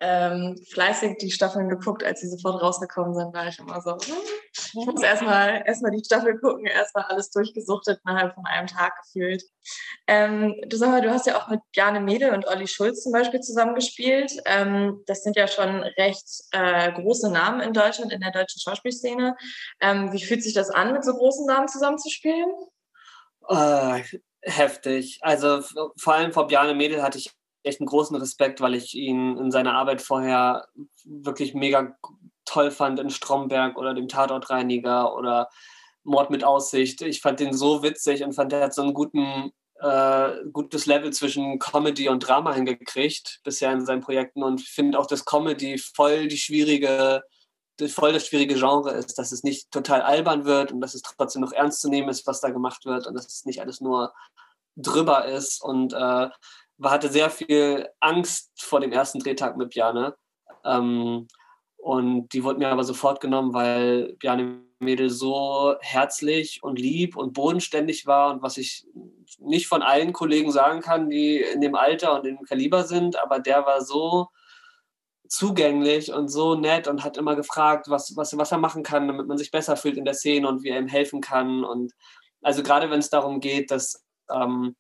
ähm, 0.05 0.57
fleißig 0.69 1.17
die 1.17 1.31
Staffeln 1.31 1.69
geguckt, 1.69 2.03
als 2.03 2.19
sie 2.19 2.27
sofort 2.27 2.61
rausgekommen 2.61 3.15
sind, 3.15 3.33
war 3.33 3.47
ich 3.47 3.57
immer 3.57 3.81
so, 3.81 3.91
hm, 3.91 4.17
ich 4.51 4.73
muss 4.73 5.01
erstmal 5.01 5.63
erstmal 5.65 5.91
die 5.91 6.03
Staffel 6.03 6.37
gucken, 6.39 6.65
erstmal 6.65 7.05
alles 7.05 7.31
durchgesuchtet 7.31 8.01
innerhalb 8.03 8.35
von 8.35 8.45
einem 8.45 8.67
Tag 8.67 8.93
gefühlt. 9.01 9.43
Ähm, 10.07 10.55
du 10.67 10.75
sag 10.75 10.89
mal, 10.89 11.01
du 11.01 11.09
hast 11.09 11.25
ja 11.25 11.41
auch 11.41 11.47
mit 11.47 11.61
Bjarne 11.71 12.01
Mädel 12.01 12.33
und 12.33 12.45
Olli 12.49 12.67
Schulz 12.67 13.01
zum 13.01 13.13
Beispiel 13.13 13.39
zusammengespielt. 13.39 14.33
Ähm, 14.45 15.01
das 15.05 15.23
sind 15.23 15.37
ja 15.37 15.47
schon 15.47 15.83
recht 15.97 16.27
äh, 16.51 16.91
große 16.91 17.31
Namen 17.31 17.61
in 17.61 17.71
Deutschland, 17.71 18.11
in 18.11 18.19
der 18.19 18.31
deutschen 18.31 18.59
Schauspielszene. 18.59 19.37
Ähm, 19.79 20.11
wie 20.11 20.23
fühlt 20.23 20.43
sich 20.43 20.53
das 20.53 20.69
an, 20.69 20.91
mit 20.91 21.05
so 21.05 21.13
großen 21.13 21.45
Namen 21.45 21.69
zusammenzuspielen? 21.69 22.51
Äh, 23.47 24.03
heftig. 24.41 25.19
Also 25.21 25.61
vor 25.95 26.13
allem 26.13 26.33
vor 26.33 26.47
Bjarne 26.47 26.73
Mädel 26.73 27.01
hatte 27.01 27.19
ich 27.19 27.31
echt 27.63 27.79
einen 27.79 27.87
großen 27.87 28.15
Respekt, 28.15 28.61
weil 28.61 28.75
ich 28.75 28.95
ihn 28.95 29.37
in 29.37 29.51
seiner 29.51 29.73
Arbeit 29.73 30.01
vorher 30.01 30.67
wirklich 31.05 31.53
mega 31.53 31.95
toll 32.45 32.71
fand 32.71 32.99
in 32.99 33.09
Stromberg 33.09 33.77
oder 33.77 33.93
dem 33.93 34.07
Tatortreiniger 34.07 35.15
oder 35.15 35.49
Mord 36.03 36.29
mit 36.29 36.43
Aussicht. 36.43 37.01
Ich 37.01 37.21
fand 37.21 37.39
den 37.39 37.53
so 37.53 37.83
witzig 37.83 38.23
und 38.23 38.33
fand, 38.33 38.53
er 38.53 38.65
hat 38.65 38.73
so 38.73 38.83
ein 38.83 38.93
guten, 38.93 39.51
äh, 39.79 40.29
gutes 40.51 40.85
Level 40.85 41.13
zwischen 41.13 41.59
Comedy 41.59 42.09
und 42.09 42.19
Drama 42.19 42.53
hingekriegt 42.53 43.39
bisher 43.43 43.71
in 43.71 43.85
seinen 43.85 44.01
Projekten 44.01 44.43
und 44.43 44.61
finde 44.61 44.99
auch, 44.99 45.07
dass 45.07 45.25
Comedy 45.25 45.77
voll 45.77 46.27
die 46.27 46.37
schwierige 46.37 47.23
voll 47.87 48.13
das 48.13 48.27
schwierige 48.27 48.53
Genre 48.55 48.91
ist, 48.91 49.17
dass 49.17 49.31
es 49.31 49.43
nicht 49.43 49.71
total 49.71 50.01
albern 50.01 50.45
wird 50.45 50.71
und 50.71 50.79
dass 50.79 50.93
es 50.93 51.01
trotzdem 51.01 51.41
noch 51.41 51.51
ernst 51.51 51.81
zu 51.81 51.89
nehmen 51.89 52.09
ist, 52.09 52.27
was 52.27 52.39
da 52.39 52.49
gemacht 52.49 52.85
wird 52.85 53.07
und 53.07 53.15
dass 53.15 53.25
es 53.25 53.45
nicht 53.45 53.61
alles 53.61 53.81
nur 53.81 54.13
drüber 54.75 55.25
ist 55.25 55.61
und 55.61 55.93
äh, 55.93 56.29
hatte 56.81 57.09
sehr 57.09 57.29
viel 57.29 57.87
Angst 57.99 58.51
vor 58.61 58.79
dem 58.79 58.91
ersten 58.91 59.19
Drehtag 59.19 59.57
mit 59.57 59.71
Bjane. 59.71 60.15
Ähm, 60.65 61.27
und 61.77 62.29
die 62.29 62.43
wurde 62.43 62.59
mir 62.59 62.69
aber 62.69 62.83
sofort 62.83 63.19
genommen, 63.19 63.53
weil 63.53 64.15
Bjane 64.19 64.63
Mädel 64.79 65.09
so 65.09 65.75
herzlich 65.81 66.61
und 66.61 66.79
lieb 66.79 67.15
und 67.15 67.33
bodenständig 67.33 68.05
war 68.05 68.31
und 68.31 68.41
was 68.41 68.57
ich 68.57 68.85
nicht 69.39 69.67
von 69.67 69.81
allen 69.81 70.13
Kollegen 70.13 70.51
sagen 70.51 70.81
kann, 70.81 71.09
die 71.09 71.37
in 71.37 71.61
dem 71.61 71.75
Alter 71.75 72.13
und 72.15 72.27
im 72.27 72.41
Kaliber 72.43 72.83
sind, 72.83 73.21
aber 73.21 73.39
der 73.39 73.65
war 73.65 73.81
so 73.81 74.27
zugänglich 75.27 76.13
und 76.13 76.27
so 76.27 76.55
nett 76.55 76.87
und 76.87 77.03
hat 77.03 77.17
immer 77.17 77.35
gefragt, 77.35 77.87
was, 77.89 78.15
was, 78.15 78.37
was 78.37 78.51
er 78.51 78.59
machen 78.59 78.83
kann, 78.83 79.07
damit 79.07 79.27
man 79.27 79.37
sich 79.37 79.51
besser 79.51 79.75
fühlt 79.75 79.97
in 79.97 80.05
der 80.05 80.13
Szene 80.13 80.47
und 80.47 80.63
wie 80.63 80.69
er 80.69 80.79
ihm 80.79 80.87
helfen 80.87 81.21
kann. 81.21 81.63
Und 81.63 81.93
also 82.43 82.61
gerade 82.61 82.89
wenn 82.91 82.99
es 82.99 83.09
darum 83.09 83.39
geht, 83.39 83.71
dass 83.71 84.05
ähm, 84.29 84.75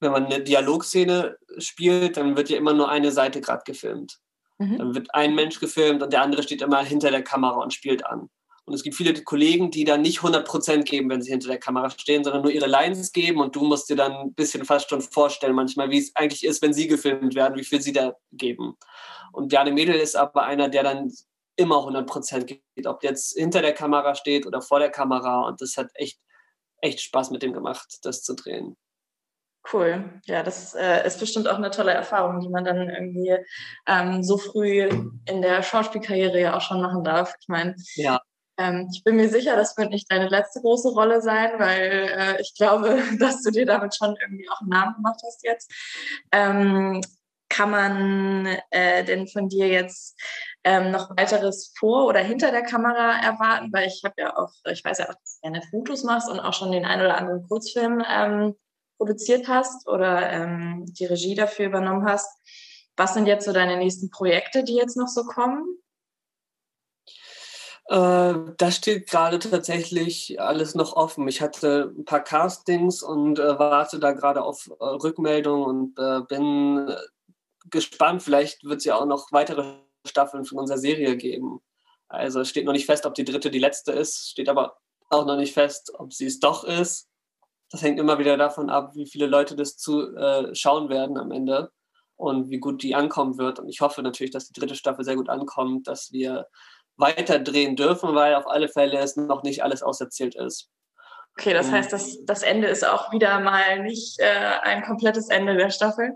wenn 0.00 0.12
man 0.12 0.26
eine 0.26 0.42
Dialogszene 0.42 1.36
spielt, 1.58 2.16
dann 2.16 2.36
wird 2.36 2.50
ja 2.50 2.58
immer 2.58 2.74
nur 2.74 2.88
eine 2.88 3.12
Seite 3.12 3.40
gerade 3.40 3.62
gefilmt. 3.64 4.18
Mhm. 4.58 4.78
Dann 4.78 4.94
wird 4.94 5.14
ein 5.14 5.34
Mensch 5.34 5.60
gefilmt 5.60 6.02
und 6.02 6.12
der 6.12 6.22
andere 6.22 6.42
steht 6.42 6.62
immer 6.62 6.82
hinter 6.84 7.10
der 7.10 7.22
Kamera 7.22 7.62
und 7.62 7.72
spielt 7.72 8.04
an. 8.06 8.28
Und 8.66 8.74
es 8.74 8.82
gibt 8.82 8.96
viele 8.96 9.14
Kollegen, 9.22 9.70
die 9.70 9.84
dann 9.84 10.02
nicht 10.02 10.18
100% 10.18 10.82
geben, 10.82 11.08
wenn 11.08 11.22
sie 11.22 11.30
hinter 11.30 11.48
der 11.48 11.60
Kamera 11.60 11.88
stehen, 11.88 12.24
sondern 12.24 12.42
nur 12.42 12.50
ihre 12.50 12.66
Lines 12.66 13.12
geben 13.12 13.40
und 13.40 13.54
du 13.54 13.64
musst 13.64 13.88
dir 13.88 13.94
dann 13.94 14.12
ein 14.12 14.34
bisschen 14.34 14.64
fast 14.64 14.90
schon 14.90 15.02
vorstellen, 15.02 15.54
manchmal, 15.54 15.90
wie 15.90 15.98
es 15.98 16.10
eigentlich 16.16 16.44
ist, 16.44 16.62
wenn 16.62 16.72
sie 16.72 16.88
gefilmt 16.88 17.36
werden, 17.36 17.56
wie 17.56 17.64
viel 17.64 17.80
sie 17.80 17.92
da 17.92 18.16
geben. 18.32 18.76
Und 19.32 19.52
Jane 19.52 19.70
Mädel 19.70 19.94
ist 19.94 20.16
aber 20.16 20.42
einer, 20.42 20.68
der 20.68 20.82
dann 20.82 21.12
immer 21.54 21.76
100% 21.76 22.44
geht, 22.44 22.86
ob 22.86 23.04
jetzt 23.04 23.36
hinter 23.36 23.62
der 23.62 23.72
Kamera 23.72 24.16
steht 24.16 24.46
oder 24.46 24.60
vor 24.60 24.80
der 24.80 24.90
Kamera. 24.90 25.46
Und 25.46 25.60
das 25.60 25.76
hat 25.76 25.90
echt, 25.94 26.18
echt 26.80 27.00
Spaß 27.00 27.30
mit 27.30 27.42
dem 27.42 27.52
gemacht, 27.52 27.98
das 28.02 28.22
zu 28.22 28.34
drehen. 28.34 28.76
Cool. 29.72 30.20
Ja, 30.26 30.42
das 30.42 30.74
äh, 30.74 31.04
ist 31.06 31.18
bestimmt 31.18 31.48
auch 31.48 31.56
eine 31.56 31.70
tolle 31.70 31.92
Erfahrung, 31.92 32.40
die 32.40 32.48
man 32.48 32.64
dann 32.64 32.88
irgendwie 32.88 33.36
ähm, 33.86 34.22
so 34.22 34.38
früh 34.38 34.88
in 35.26 35.42
der 35.42 35.62
Schauspielkarriere 35.62 36.40
ja 36.40 36.56
auch 36.56 36.60
schon 36.60 36.80
machen 36.80 37.02
darf. 37.02 37.34
Ich 37.40 37.48
meine, 37.48 37.74
ja. 37.94 38.20
ähm, 38.58 38.88
ich 38.92 39.02
bin 39.02 39.16
mir 39.16 39.28
sicher, 39.28 39.56
das 39.56 39.76
wird 39.76 39.90
nicht 39.90 40.10
deine 40.10 40.28
letzte 40.28 40.60
große 40.60 40.90
Rolle 40.90 41.20
sein, 41.20 41.58
weil 41.58 41.90
äh, 42.16 42.40
ich 42.40 42.54
glaube, 42.56 43.02
dass 43.18 43.42
du 43.42 43.50
dir 43.50 43.66
damit 43.66 43.96
schon 43.96 44.16
irgendwie 44.20 44.48
auch 44.48 44.60
einen 44.60 44.70
Namen 44.70 44.94
gemacht 44.94 45.20
hast 45.26 45.42
jetzt. 45.44 45.72
Ähm, 46.30 47.00
kann 47.48 47.70
man 47.70 48.46
äh, 48.70 49.04
denn 49.04 49.28
von 49.28 49.48
dir 49.48 49.68
jetzt 49.68 50.20
ähm, 50.64 50.90
noch 50.90 51.16
weiteres 51.16 51.72
vor 51.78 52.06
oder 52.06 52.20
hinter 52.20 52.50
der 52.50 52.62
Kamera 52.62 53.20
erwarten? 53.20 53.72
Weil 53.72 53.86
ich 53.86 54.02
habe 54.04 54.14
ja 54.18 54.36
auch, 54.36 54.52
ich 54.70 54.84
weiß 54.84 54.98
ja 54.98 55.06
auch, 55.06 55.14
dass 55.14 55.40
du 55.40 55.48
gerne 55.48 55.62
Fotos 55.70 56.04
machst 56.04 56.28
und 56.28 56.40
auch 56.40 56.52
schon 56.52 56.72
den 56.72 56.84
einen 56.84 57.02
oder 57.02 57.16
anderen 57.16 57.46
Kurzfilm 57.48 58.04
ähm, 58.08 58.56
produziert 58.96 59.48
hast 59.48 59.86
oder 59.88 60.30
ähm, 60.30 60.84
die 60.86 61.06
Regie 61.06 61.34
dafür 61.34 61.66
übernommen 61.66 62.06
hast. 62.06 62.28
Was 62.96 63.14
sind 63.14 63.26
jetzt 63.26 63.44
so 63.44 63.52
deine 63.52 63.76
nächsten 63.76 64.10
Projekte, 64.10 64.64
die 64.64 64.74
jetzt 64.74 64.96
noch 64.96 65.08
so 65.08 65.24
kommen? 65.24 65.78
Äh, 67.88 68.34
da 68.56 68.70
steht 68.70 69.08
gerade 69.08 69.38
tatsächlich 69.38 70.40
alles 70.40 70.74
noch 70.74 70.94
offen. 70.94 71.28
Ich 71.28 71.40
hatte 71.40 71.92
ein 71.96 72.04
paar 72.04 72.24
Castings 72.24 73.02
und 73.02 73.38
äh, 73.38 73.58
warte 73.58 74.00
da 74.00 74.12
gerade 74.12 74.42
auf 74.42 74.68
äh, 74.80 74.84
Rückmeldungen 74.84 75.64
und 75.64 75.98
äh, 75.98 76.22
bin 76.26 76.92
gespannt. 77.70 78.22
Vielleicht 78.22 78.64
wird 78.64 78.78
es 78.78 78.84
ja 78.84 78.96
auch 78.96 79.06
noch 79.06 79.30
weitere 79.30 79.74
Staffeln 80.04 80.44
von 80.44 80.58
unserer 80.58 80.78
Serie 80.78 81.16
geben. 81.16 81.60
Also 82.08 82.44
steht 82.44 82.64
noch 82.64 82.72
nicht 82.72 82.86
fest, 82.86 83.06
ob 83.06 83.14
die 83.14 83.24
dritte 83.24 83.50
die 83.50 83.58
letzte 83.58 83.92
ist, 83.92 84.30
steht 84.30 84.48
aber 84.48 84.78
auch 85.10 85.26
noch 85.26 85.36
nicht 85.36 85.54
fest, 85.54 85.92
ob 85.94 86.12
sie 86.12 86.26
es 86.26 86.40
doch 86.40 86.64
ist 86.64 87.08
das 87.70 87.82
hängt 87.82 87.98
immer 87.98 88.18
wieder 88.18 88.36
davon 88.36 88.70
ab, 88.70 88.92
wie 88.94 89.06
viele 89.06 89.26
Leute 89.26 89.56
das 89.56 89.76
zu 89.76 90.14
äh, 90.16 90.54
schauen 90.54 90.88
werden 90.88 91.18
am 91.18 91.32
Ende 91.32 91.70
und 92.16 92.50
wie 92.50 92.58
gut 92.58 92.82
die 92.82 92.94
ankommen 92.94 93.38
wird. 93.38 93.58
Und 93.58 93.68
ich 93.68 93.80
hoffe 93.80 94.02
natürlich, 94.02 94.30
dass 94.30 94.48
die 94.48 94.58
dritte 94.58 94.74
Staffel 94.74 95.04
sehr 95.04 95.16
gut 95.16 95.28
ankommt, 95.28 95.86
dass 95.86 96.12
wir 96.12 96.46
weiter 96.96 97.38
drehen 97.38 97.76
dürfen, 97.76 98.14
weil 98.14 98.34
auf 98.34 98.46
alle 98.46 98.68
Fälle 98.68 98.98
es 98.98 99.16
noch 99.16 99.42
nicht 99.42 99.62
alles 99.62 99.82
auserzählt 99.82 100.34
ist. 100.34 100.70
Okay, 101.38 101.52
das 101.52 101.70
heißt, 101.70 101.92
das, 101.92 102.24
das 102.24 102.42
Ende 102.42 102.68
ist 102.68 102.86
auch 102.86 103.12
wieder 103.12 103.40
mal 103.40 103.82
nicht 103.82 104.18
äh, 104.20 104.58
ein 104.62 104.82
komplettes 104.82 105.28
Ende 105.28 105.54
der 105.56 105.68
Staffel? 105.68 106.12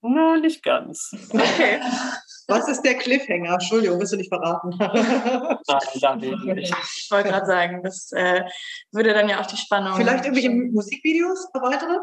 Na, 0.00 0.38
nicht 0.38 0.62
ganz. 0.62 1.10
Okay. 1.30 1.80
Was 2.48 2.68
ist 2.68 2.82
der 2.82 2.94
Cliffhanger? 2.94 3.54
Entschuldigung, 3.54 3.98
willst 3.98 4.12
du 4.12 4.16
nicht 4.16 4.28
verraten? 4.28 4.70
Nein, 4.78 6.54
nicht. 6.54 6.74
Ich 6.96 7.10
wollte 7.10 7.30
gerade 7.30 7.46
sagen, 7.46 7.82
das 7.82 8.12
äh, 8.12 8.44
würde 8.92 9.14
dann 9.14 9.28
ja 9.28 9.40
auch 9.40 9.46
die 9.46 9.56
Spannung. 9.56 9.96
Vielleicht 9.96 10.24
irgendwelche 10.24 10.50
Musikvideos, 10.50 11.48
weitere? 11.54 11.98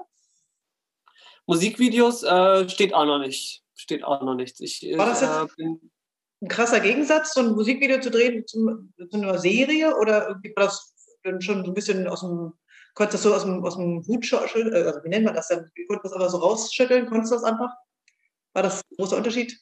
Musikvideos 1.45 2.23
äh, 2.23 2.67
steht 2.69 2.93
auch 2.93 3.05
noch 3.05 3.19
nicht. 3.19 3.63
Steht 3.75 4.03
auch 4.03 4.21
noch 4.21 4.35
nichts. 4.35 4.59
Ich, 4.59 4.81
War 4.97 5.07
das 5.07 5.21
jetzt 5.21 5.59
äh, 5.59 5.65
ein 6.41 6.47
krasser 6.49 6.81
Gegensatz, 6.81 7.33
so 7.33 7.41
ein 7.41 7.53
Musikvideo 7.53 8.01
zu 8.01 8.11
drehen 8.11 8.45
zu, 8.45 8.89
zu 9.09 9.17
einer 9.17 9.37
Serie? 9.37 9.95
Oder 9.97 10.27
irgendwie 10.27 10.53
war 10.55 10.65
das 10.65 10.93
dann 11.23 11.41
schon 11.41 11.63
so 11.63 11.71
ein 11.71 11.73
bisschen 11.73 12.07
aus 12.07 12.19
dem 12.19 12.53
Konntest 12.95 13.25
du 13.25 13.29
das 13.29 13.41
so 13.41 13.49
aus 13.49 13.55
dem, 13.55 13.65
aus 13.65 13.75
dem 13.75 14.05
Hut 14.05 14.25
schütteln? 14.25 14.71
Äh, 14.71 14.83
also 14.83 15.03
wie 15.03 15.09
nennt 15.09 15.25
man 15.25 15.33
das 15.33 15.47
denn? 15.47 15.69
Konntest 15.87 16.05
du 16.05 16.09
das 16.09 16.13
einfach 16.13 16.29
so 16.29 16.37
rausschütteln? 16.37 17.07
Konntest 17.07 17.31
du 17.31 17.35
das 17.35 17.43
einfach? 17.43 17.71
War 18.53 18.63
das 18.63 18.81
ein 18.81 18.95
großer 18.97 19.17
Unterschied? 19.17 19.59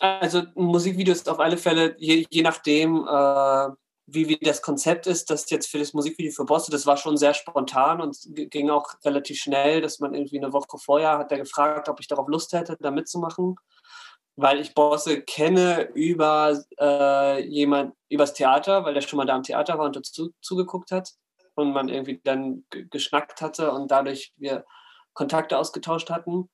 Also 0.00 0.38
ein 0.38 0.52
Musikvideo 0.54 1.12
ist 1.12 1.28
auf 1.28 1.38
alle 1.38 1.56
Fälle, 1.56 1.94
je, 1.98 2.26
je 2.28 2.42
nachdem, 2.42 3.06
äh, 3.06 3.68
wie, 4.06 4.28
wie 4.28 4.38
das 4.38 4.60
Konzept 4.60 5.06
ist, 5.06 5.30
das 5.30 5.48
jetzt 5.50 5.70
für 5.70 5.78
das 5.78 5.94
Musikvideo 5.94 6.32
für 6.32 6.44
Bosse, 6.44 6.70
das 6.70 6.86
war 6.86 6.96
schon 6.96 7.16
sehr 7.16 7.32
spontan 7.34 8.00
und 8.00 8.16
ging 8.50 8.70
auch 8.70 8.86
relativ 9.04 9.38
schnell, 9.38 9.80
dass 9.80 10.00
man 10.00 10.14
irgendwie 10.14 10.38
eine 10.38 10.52
Woche 10.52 10.78
vorher 10.78 11.18
hat 11.18 11.32
er 11.32 11.38
gefragt, 11.38 11.88
ob 11.88 12.00
ich 12.00 12.08
darauf 12.08 12.28
Lust 12.28 12.52
hätte, 12.52 12.76
da 12.80 12.90
mitzumachen. 12.90 13.56
Weil 14.36 14.60
ich 14.60 14.74
Bosse 14.74 15.22
kenne 15.22 15.88
über 15.94 16.60
äh, 16.80 17.46
jemand, 17.46 17.94
übers 18.08 18.34
Theater, 18.34 18.84
weil 18.84 18.94
der 18.94 19.00
schon 19.00 19.16
mal 19.16 19.26
da 19.26 19.34
am 19.34 19.44
Theater 19.44 19.78
war 19.78 19.86
und 19.86 19.96
dazu 19.96 20.30
zugeguckt 20.40 20.90
hat 20.90 21.12
und 21.54 21.72
man 21.72 21.88
irgendwie 21.88 22.20
dann 22.24 22.64
geschnackt 22.70 23.40
hatte 23.40 23.70
und 23.70 23.90
dadurch 23.90 24.32
wir 24.36 24.64
Kontakte 25.12 25.56
ausgetauscht 25.56 26.10
hatten. 26.10 26.50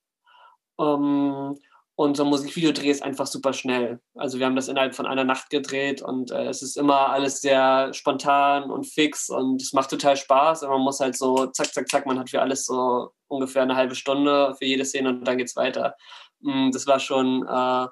Ähm, 0.79 1.57
und 2.01 2.17
so 2.17 2.23
ein 2.25 2.31
Musikvideodreh 2.31 2.89
ist 2.89 3.03
einfach 3.03 3.27
super 3.27 3.53
schnell. 3.53 4.01
Also 4.15 4.39
wir 4.39 4.47
haben 4.47 4.57
das 4.57 4.69
innerhalb 4.69 4.95
von 4.95 5.05
einer 5.05 5.25
Nacht 5.25 5.51
gedreht 5.51 6.01
und 6.01 6.31
äh, 6.31 6.47
es 6.47 6.63
ist 6.63 6.79
immer 6.79 7.11
alles 7.11 7.43
sehr 7.43 7.93
spontan 7.93 8.71
und 8.71 8.87
fix 8.87 9.29
und 9.29 9.61
es 9.61 9.75
macht 9.75 9.91
total 9.91 10.17
Spaß. 10.17 10.63
Und 10.63 10.71
man 10.71 10.81
muss 10.81 11.01
halt 11.01 11.15
so 11.15 11.45
zack, 11.49 11.75
zack, 11.75 11.91
zack, 11.91 12.07
man 12.07 12.19
hat 12.19 12.31
für 12.31 12.41
alles 12.41 12.65
so 12.65 13.11
ungefähr 13.29 13.61
eine 13.61 13.77
halbe 13.77 13.95
Stunde 13.95 14.55
für 14.59 14.65
jede 14.65 14.87
Szene 14.87 15.11
und 15.11 15.29
dann 15.29 15.37
geht's 15.37 15.57
weiter. 15.57 15.95
Mm, 16.41 16.71
das 16.71 16.87
war 16.87 17.01
schon 17.01 17.47
äh, 17.47 17.87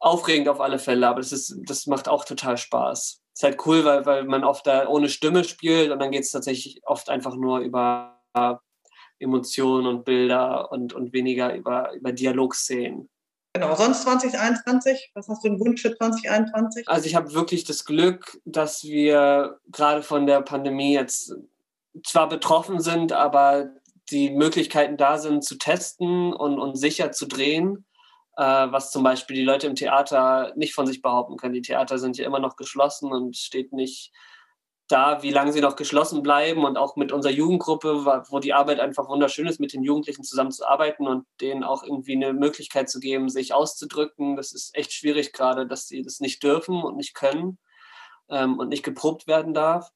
aufregend 0.00 0.48
auf 0.48 0.60
alle 0.60 0.80
Fälle, 0.80 1.06
aber 1.06 1.20
das, 1.20 1.30
ist, 1.30 1.54
das 1.66 1.86
macht 1.86 2.08
auch 2.08 2.24
total 2.24 2.56
Spaß. 2.56 3.22
Ist 3.32 3.42
halt 3.44 3.64
cool, 3.64 3.84
weil, 3.84 4.06
weil 4.06 4.24
man 4.24 4.42
oft 4.42 4.66
da 4.66 4.88
ohne 4.88 5.08
Stimme 5.08 5.44
spielt 5.44 5.92
und 5.92 6.00
dann 6.00 6.10
geht 6.10 6.24
es 6.24 6.32
tatsächlich 6.32 6.80
oft 6.84 7.10
einfach 7.10 7.36
nur 7.36 7.60
über 7.60 8.20
Emotionen 9.18 9.86
und 9.86 10.04
Bilder 10.04 10.70
und, 10.72 10.92
und 10.92 11.12
weniger 11.12 11.54
über, 11.54 11.92
über 11.94 12.12
Dialogszenen. 12.12 13.08
Genau, 13.54 13.74
sonst 13.74 14.02
2021, 14.02 15.10
was 15.14 15.28
hast 15.28 15.42
du 15.42 15.48
einen 15.48 15.60
Wunsch 15.60 15.82
für 15.82 15.96
2021? 15.96 16.88
Also 16.88 17.06
ich 17.06 17.14
habe 17.14 17.34
wirklich 17.34 17.64
das 17.64 17.84
Glück, 17.84 18.40
dass 18.44 18.84
wir 18.84 19.58
gerade 19.72 20.02
von 20.02 20.26
der 20.26 20.42
Pandemie 20.42 20.92
jetzt 20.94 21.34
zwar 22.04 22.28
betroffen 22.28 22.80
sind, 22.80 23.12
aber 23.12 23.70
die 24.10 24.30
Möglichkeiten 24.30 24.96
da 24.96 25.18
sind 25.18 25.44
zu 25.44 25.56
testen 25.56 26.32
und, 26.32 26.58
und 26.58 26.76
sicher 26.76 27.12
zu 27.12 27.26
drehen, 27.26 27.84
äh, 28.36 28.42
was 28.42 28.90
zum 28.90 29.02
Beispiel 29.02 29.36
die 29.36 29.44
Leute 29.44 29.66
im 29.66 29.74
Theater 29.74 30.52
nicht 30.56 30.74
von 30.74 30.86
sich 30.86 31.02
behaupten 31.02 31.36
können. 31.36 31.54
Die 31.54 31.62
Theater 31.62 31.98
sind 31.98 32.16
ja 32.16 32.26
immer 32.26 32.40
noch 32.40 32.56
geschlossen 32.56 33.10
und 33.10 33.36
steht 33.36 33.72
nicht 33.72 34.12
da, 34.88 35.22
wie 35.22 35.30
lange 35.30 35.52
sie 35.52 35.60
noch 35.60 35.76
geschlossen 35.76 36.22
bleiben 36.22 36.64
und 36.64 36.78
auch 36.78 36.96
mit 36.96 37.12
unserer 37.12 37.32
Jugendgruppe, 37.32 38.04
wo 38.28 38.38
die 38.38 38.54
Arbeit 38.54 38.80
einfach 38.80 39.08
wunderschön 39.08 39.46
ist, 39.46 39.60
mit 39.60 39.74
den 39.74 39.82
Jugendlichen 39.82 40.24
zusammenzuarbeiten 40.24 41.06
und 41.06 41.26
denen 41.40 41.62
auch 41.62 41.82
irgendwie 41.82 42.16
eine 42.16 42.32
Möglichkeit 42.32 42.88
zu 42.88 42.98
geben, 42.98 43.28
sich 43.28 43.52
auszudrücken. 43.52 44.36
Das 44.36 44.52
ist 44.52 44.74
echt 44.74 44.92
schwierig 44.92 45.32
gerade, 45.32 45.66
dass 45.66 45.86
sie 45.86 46.02
das 46.02 46.20
nicht 46.20 46.42
dürfen 46.42 46.82
und 46.82 46.96
nicht 46.96 47.14
können 47.14 47.58
ähm, 48.30 48.58
und 48.58 48.68
nicht 48.68 48.82
geprobt 48.82 49.26
werden 49.26 49.52
darf. 49.52 49.90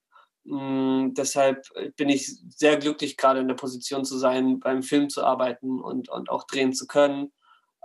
Mm, 0.45 1.15
deshalb 1.15 1.67
bin 1.97 2.11
ich 2.11 2.39
sehr 2.49 2.77
glücklich, 2.77 3.17
gerade 3.17 3.41
in 3.41 3.49
der 3.49 3.55
Position 3.55 4.05
zu 4.05 4.19
sein, 4.19 4.61
beim 4.61 4.83
Film 4.83 5.09
zu 5.09 5.25
arbeiten 5.25 5.81
und, 5.81 6.11
und 6.11 6.29
auch 6.29 6.45
drehen 6.45 6.75
zu 6.75 6.87
können. 6.87 7.33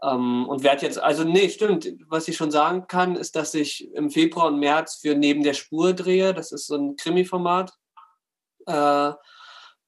Ähm, 0.04 0.48
und 0.48 0.64
werde 0.64 0.86
jetzt, 0.86 1.00
also 1.00 1.24
nee, 1.24 1.50
stimmt, 1.50 1.88
was 2.08 2.28
ich 2.28 2.38
schon 2.38 2.52
sagen 2.52 2.88
kann, 2.88 3.16
ist, 3.16 3.36
dass 3.36 3.54
ich 3.54 3.92
im 3.94 4.12
Februar 4.12 4.48
und 4.48 4.60
März 4.60 4.98
für 5.02 5.16
Neben 5.16 5.44
der 5.44 5.54
Spur 5.54 5.94
drehe. 5.94 6.34
Das 6.34 6.52
ist 6.52 6.68
so 6.68 6.76
ein 6.76 6.96
Krimi-Format, 6.96 7.74
äh, 8.68 9.12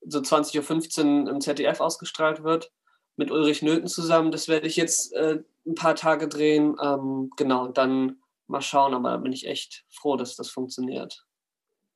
so 0.01 0.19
20.15 0.19 1.25
Uhr 1.25 1.29
im 1.29 1.41
ZDF 1.41 1.79
ausgestrahlt 1.79 2.43
wird, 2.43 2.71
mit 3.17 3.29
Ulrich 3.29 3.61
Nöten 3.61 3.87
zusammen. 3.87 4.31
Das 4.31 4.47
werde 4.47 4.67
ich 4.67 4.77
jetzt 4.77 5.13
äh, 5.13 5.43
ein 5.67 5.75
paar 5.75 5.95
Tage 5.95 6.27
drehen. 6.27 6.75
Ähm, 6.81 7.29
genau, 7.35 7.67
dann 7.67 8.19
mal 8.47 8.61
schauen, 8.61 8.95
aber 8.95 9.11
da 9.11 9.17
bin 9.17 9.31
ich 9.31 9.45
echt 9.45 9.85
froh, 9.89 10.17
dass 10.17 10.35
das 10.35 10.49
funktioniert. 10.49 11.25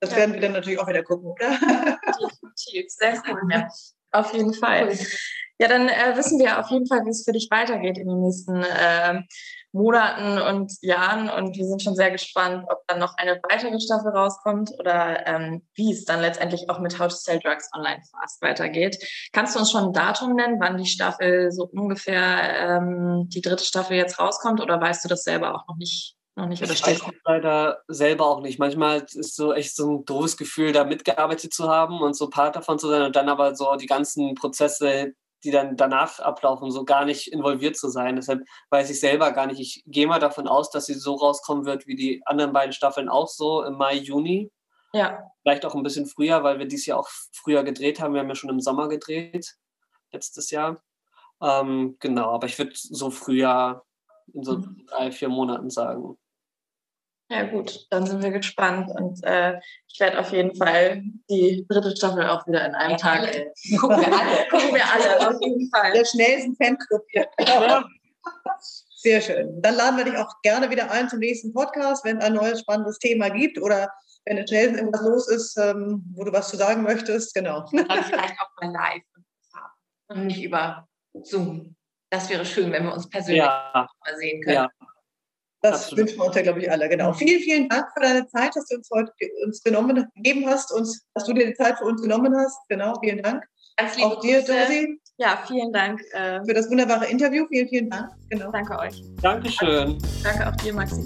Das 0.00 0.14
werden 0.14 0.34
wir 0.34 0.40
dann 0.40 0.52
natürlich 0.52 0.78
auch 0.78 0.86
wieder 0.86 1.02
gucken, 1.02 1.30
oder? 1.30 1.50
Definitiv, 2.20 2.90
sehr 2.90 3.22
cool. 3.26 3.40
Ja. 3.50 3.68
Auf 4.12 4.32
jeden 4.32 4.54
Fall. 4.54 4.96
Ja, 5.58 5.68
dann 5.68 5.88
äh, 5.88 6.16
wissen 6.16 6.40
wir 6.40 6.58
auf 6.58 6.70
jeden 6.70 6.86
Fall, 6.86 7.04
wie 7.04 7.10
es 7.10 7.24
für 7.24 7.32
dich 7.32 7.48
weitergeht 7.50 7.96
in 7.98 8.08
den 8.08 8.20
nächsten 8.20 8.62
äh, 8.62 9.22
Monaten 9.70 10.38
und 10.40 10.72
Jahren. 10.82 11.28
Und 11.28 11.56
wir 11.56 11.66
sind 11.66 11.80
schon 11.80 11.94
sehr 11.94 12.10
gespannt, 12.10 12.64
ob 12.68 12.86
dann 12.88 12.98
noch 12.98 13.14
eine 13.18 13.40
weitere 13.48 13.78
Staffel 13.78 14.10
rauskommt 14.10 14.72
oder 14.78 15.26
ähm, 15.26 15.62
wie 15.74 15.92
es 15.92 16.04
dann 16.04 16.20
letztendlich 16.20 16.68
auch 16.70 16.80
mit 16.80 16.98
How 16.98 17.08
to 17.08 17.14
Sell 17.14 17.38
Drugs 17.38 17.68
Online 17.74 18.02
Fast 18.10 18.42
weitergeht. 18.42 18.98
Kannst 19.32 19.54
du 19.54 19.60
uns 19.60 19.70
schon 19.70 19.84
ein 19.84 19.92
Datum 19.92 20.34
nennen, 20.34 20.58
wann 20.58 20.76
die 20.76 20.86
Staffel 20.86 21.52
so 21.52 21.68
ungefähr 21.72 22.78
ähm, 22.78 23.28
die 23.28 23.40
dritte 23.40 23.64
Staffel 23.64 23.96
jetzt 23.96 24.18
rauskommt 24.18 24.60
oder 24.60 24.80
weißt 24.80 25.04
du 25.04 25.08
das 25.08 25.22
selber 25.22 25.54
auch 25.54 25.68
noch 25.68 25.76
nicht? 25.76 26.16
Noch 26.36 26.46
nicht 26.48 26.64
oder 26.64 26.72
ich 26.72 26.84
weiß 26.84 27.00
leider 27.24 27.78
selber 27.86 28.26
auch 28.26 28.40
nicht. 28.40 28.58
Manchmal 28.58 29.02
ist 29.02 29.36
so 29.36 29.52
echt 29.52 29.76
so 29.76 29.98
ein 29.98 30.04
doofes 30.04 30.36
Gefühl, 30.36 30.72
da 30.72 30.82
mitgearbeitet 30.82 31.54
zu 31.54 31.68
haben 31.68 32.00
und 32.00 32.16
so 32.16 32.28
Part 32.28 32.56
davon 32.56 32.80
zu 32.80 32.88
sein 32.88 33.02
und 33.02 33.14
dann 33.14 33.28
aber 33.28 33.54
so 33.54 33.76
die 33.76 33.86
ganzen 33.86 34.34
Prozesse 34.34 35.14
die 35.44 35.50
dann 35.50 35.76
danach 35.76 36.18
ablaufen, 36.20 36.70
so 36.70 36.84
gar 36.84 37.04
nicht 37.04 37.32
involviert 37.32 37.76
zu 37.76 37.88
sein. 37.88 38.16
Deshalb 38.16 38.42
weiß 38.70 38.90
ich 38.90 38.98
selber 38.98 39.30
gar 39.32 39.46
nicht. 39.46 39.60
Ich 39.60 39.84
gehe 39.86 40.06
mal 40.06 40.18
davon 40.18 40.48
aus, 40.48 40.70
dass 40.70 40.86
sie 40.86 40.94
so 40.94 41.14
rauskommen 41.14 41.66
wird 41.66 41.86
wie 41.86 41.94
die 41.94 42.22
anderen 42.26 42.52
beiden 42.52 42.72
Staffeln 42.72 43.08
auch 43.08 43.28
so 43.28 43.62
im 43.62 43.74
Mai, 43.74 43.96
Juni. 43.96 44.50
Ja. 44.92 45.30
Vielleicht 45.42 45.66
auch 45.66 45.74
ein 45.74 45.82
bisschen 45.82 46.06
früher, 46.06 46.42
weil 46.42 46.58
wir 46.58 46.66
dieses 46.66 46.86
Jahr 46.86 46.98
auch 47.00 47.08
früher 47.32 47.62
gedreht 47.64 48.00
haben. 48.00 48.14
Wir 48.14 48.20
haben 48.20 48.28
ja 48.28 48.34
schon 48.34 48.50
im 48.50 48.60
Sommer 48.60 48.88
gedreht, 48.88 49.54
letztes 50.12 50.50
Jahr. 50.50 50.82
Ähm, 51.42 51.96
genau, 52.00 52.30
aber 52.30 52.46
ich 52.46 52.58
würde 52.58 52.72
so 52.74 53.10
früher 53.10 53.84
in 54.32 54.44
so 54.44 54.58
mhm. 54.58 54.86
drei, 54.88 55.10
vier 55.12 55.28
Monaten 55.28 55.68
sagen. 55.68 56.16
Ja 57.30 57.44
gut, 57.44 57.86
dann 57.90 58.06
sind 58.06 58.22
wir 58.22 58.30
gespannt 58.30 58.90
und 58.90 59.24
äh, 59.24 59.58
ich 59.88 59.98
werde 59.98 60.18
auf 60.18 60.30
jeden 60.30 60.54
Fall 60.56 61.02
die 61.30 61.66
dritte 61.68 61.96
Staffel 61.96 62.28
auch 62.28 62.46
wieder 62.46 62.66
in 62.66 62.74
einem 62.74 62.92
ja, 62.92 62.96
Tag. 62.96 63.32
Gucken 63.80 63.98
wir 64.00 64.06
alle. 64.06 64.48
Gucken 64.50 64.74
wir 64.74 64.84
alle, 64.84 65.28
auf 65.28 65.40
jeden 65.40 65.70
Fall. 65.70 65.92
Der 65.92 66.04
schnellsten 66.04 66.54
Fanclub 66.56 67.02
hier. 67.08 67.28
Sehr 68.96 69.20
schön. 69.20 69.60
Dann 69.62 69.74
laden 69.74 69.96
wir 69.96 70.04
dich 70.04 70.16
auch 70.16 70.32
gerne 70.42 70.70
wieder 70.70 70.90
ein 70.90 71.08
zum 71.08 71.18
nächsten 71.18 71.52
Podcast, 71.52 72.04
wenn 72.04 72.18
es 72.18 72.24
ein 72.24 72.34
neues 72.34 72.60
spannendes 72.60 72.98
Thema 72.98 73.30
gibt 73.30 73.60
oder 73.60 73.90
wenn 74.26 74.38
in 74.38 74.46
Schnellsen 74.46 74.78
irgendwas 74.78 75.02
los 75.02 75.28
ist, 75.28 75.58
ähm, 75.58 76.04
wo 76.14 76.24
du 76.24 76.32
was 76.32 76.48
zu 76.48 76.56
sagen 76.56 76.82
möchtest. 76.82 77.34
Genau. 77.34 77.66
Dann 77.72 78.04
vielleicht 78.04 78.34
auch 78.40 78.48
mal 78.60 78.72
live 78.72 79.02
und 80.08 80.26
nicht 80.26 80.42
über 80.42 80.88
Zoom. 81.22 81.76
Das 82.10 82.28
wäre 82.28 82.44
schön, 82.44 82.70
wenn 82.72 82.84
wir 82.84 82.92
uns 82.92 83.08
persönlich 83.08 83.42
ja. 83.42 83.70
mal 83.72 84.16
sehen 84.16 84.42
können. 84.42 84.54
Ja. 84.54 84.70
Das 85.64 85.84
Absolut. 85.84 86.00
wünschen 86.00 86.18
wir 86.18 86.26
uns 86.26 86.36
ja, 86.36 86.42
glaube 86.42 86.60
ich, 86.60 86.70
alle. 86.70 86.86
Genau. 86.90 87.14
Vielen, 87.14 87.40
vielen 87.40 87.68
Dank 87.70 87.86
für 87.94 88.02
deine 88.02 88.26
Zeit, 88.26 88.54
dass 88.54 88.66
du 88.66 88.76
uns 88.76 88.90
heute 88.92 89.10
uns 89.46 89.62
genommen, 89.62 90.06
gegeben 90.14 90.44
hast 90.46 90.70
und 90.70 90.86
dass 91.14 91.24
du 91.24 91.32
dir 91.32 91.46
die 91.46 91.54
Zeit 91.54 91.78
für 91.78 91.86
uns 91.86 92.02
genommen 92.02 92.36
hast. 92.36 92.58
Genau, 92.68 92.94
vielen 93.02 93.22
Dank. 93.22 93.42
Ganz 93.78 93.96
liebe 93.96 94.08
Auch 94.08 94.20
dir, 94.20 94.40
Dosi. 94.42 95.00
Ja, 95.16 95.42
vielen 95.48 95.72
Dank. 95.72 96.02
Äh, 96.12 96.44
für 96.44 96.52
das 96.52 96.68
wunderbare 96.68 97.06
Interview. 97.06 97.46
Vielen, 97.48 97.68
vielen 97.68 97.88
Dank. 97.88 98.10
Genau. 98.28 98.52
Danke 98.52 98.78
euch. 98.78 99.02
Dankeschön. 99.22 99.96
Danke 100.22 100.48
auch 100.48 100.56
dir, 100.56 100.74
Maxi. 100.74 101.02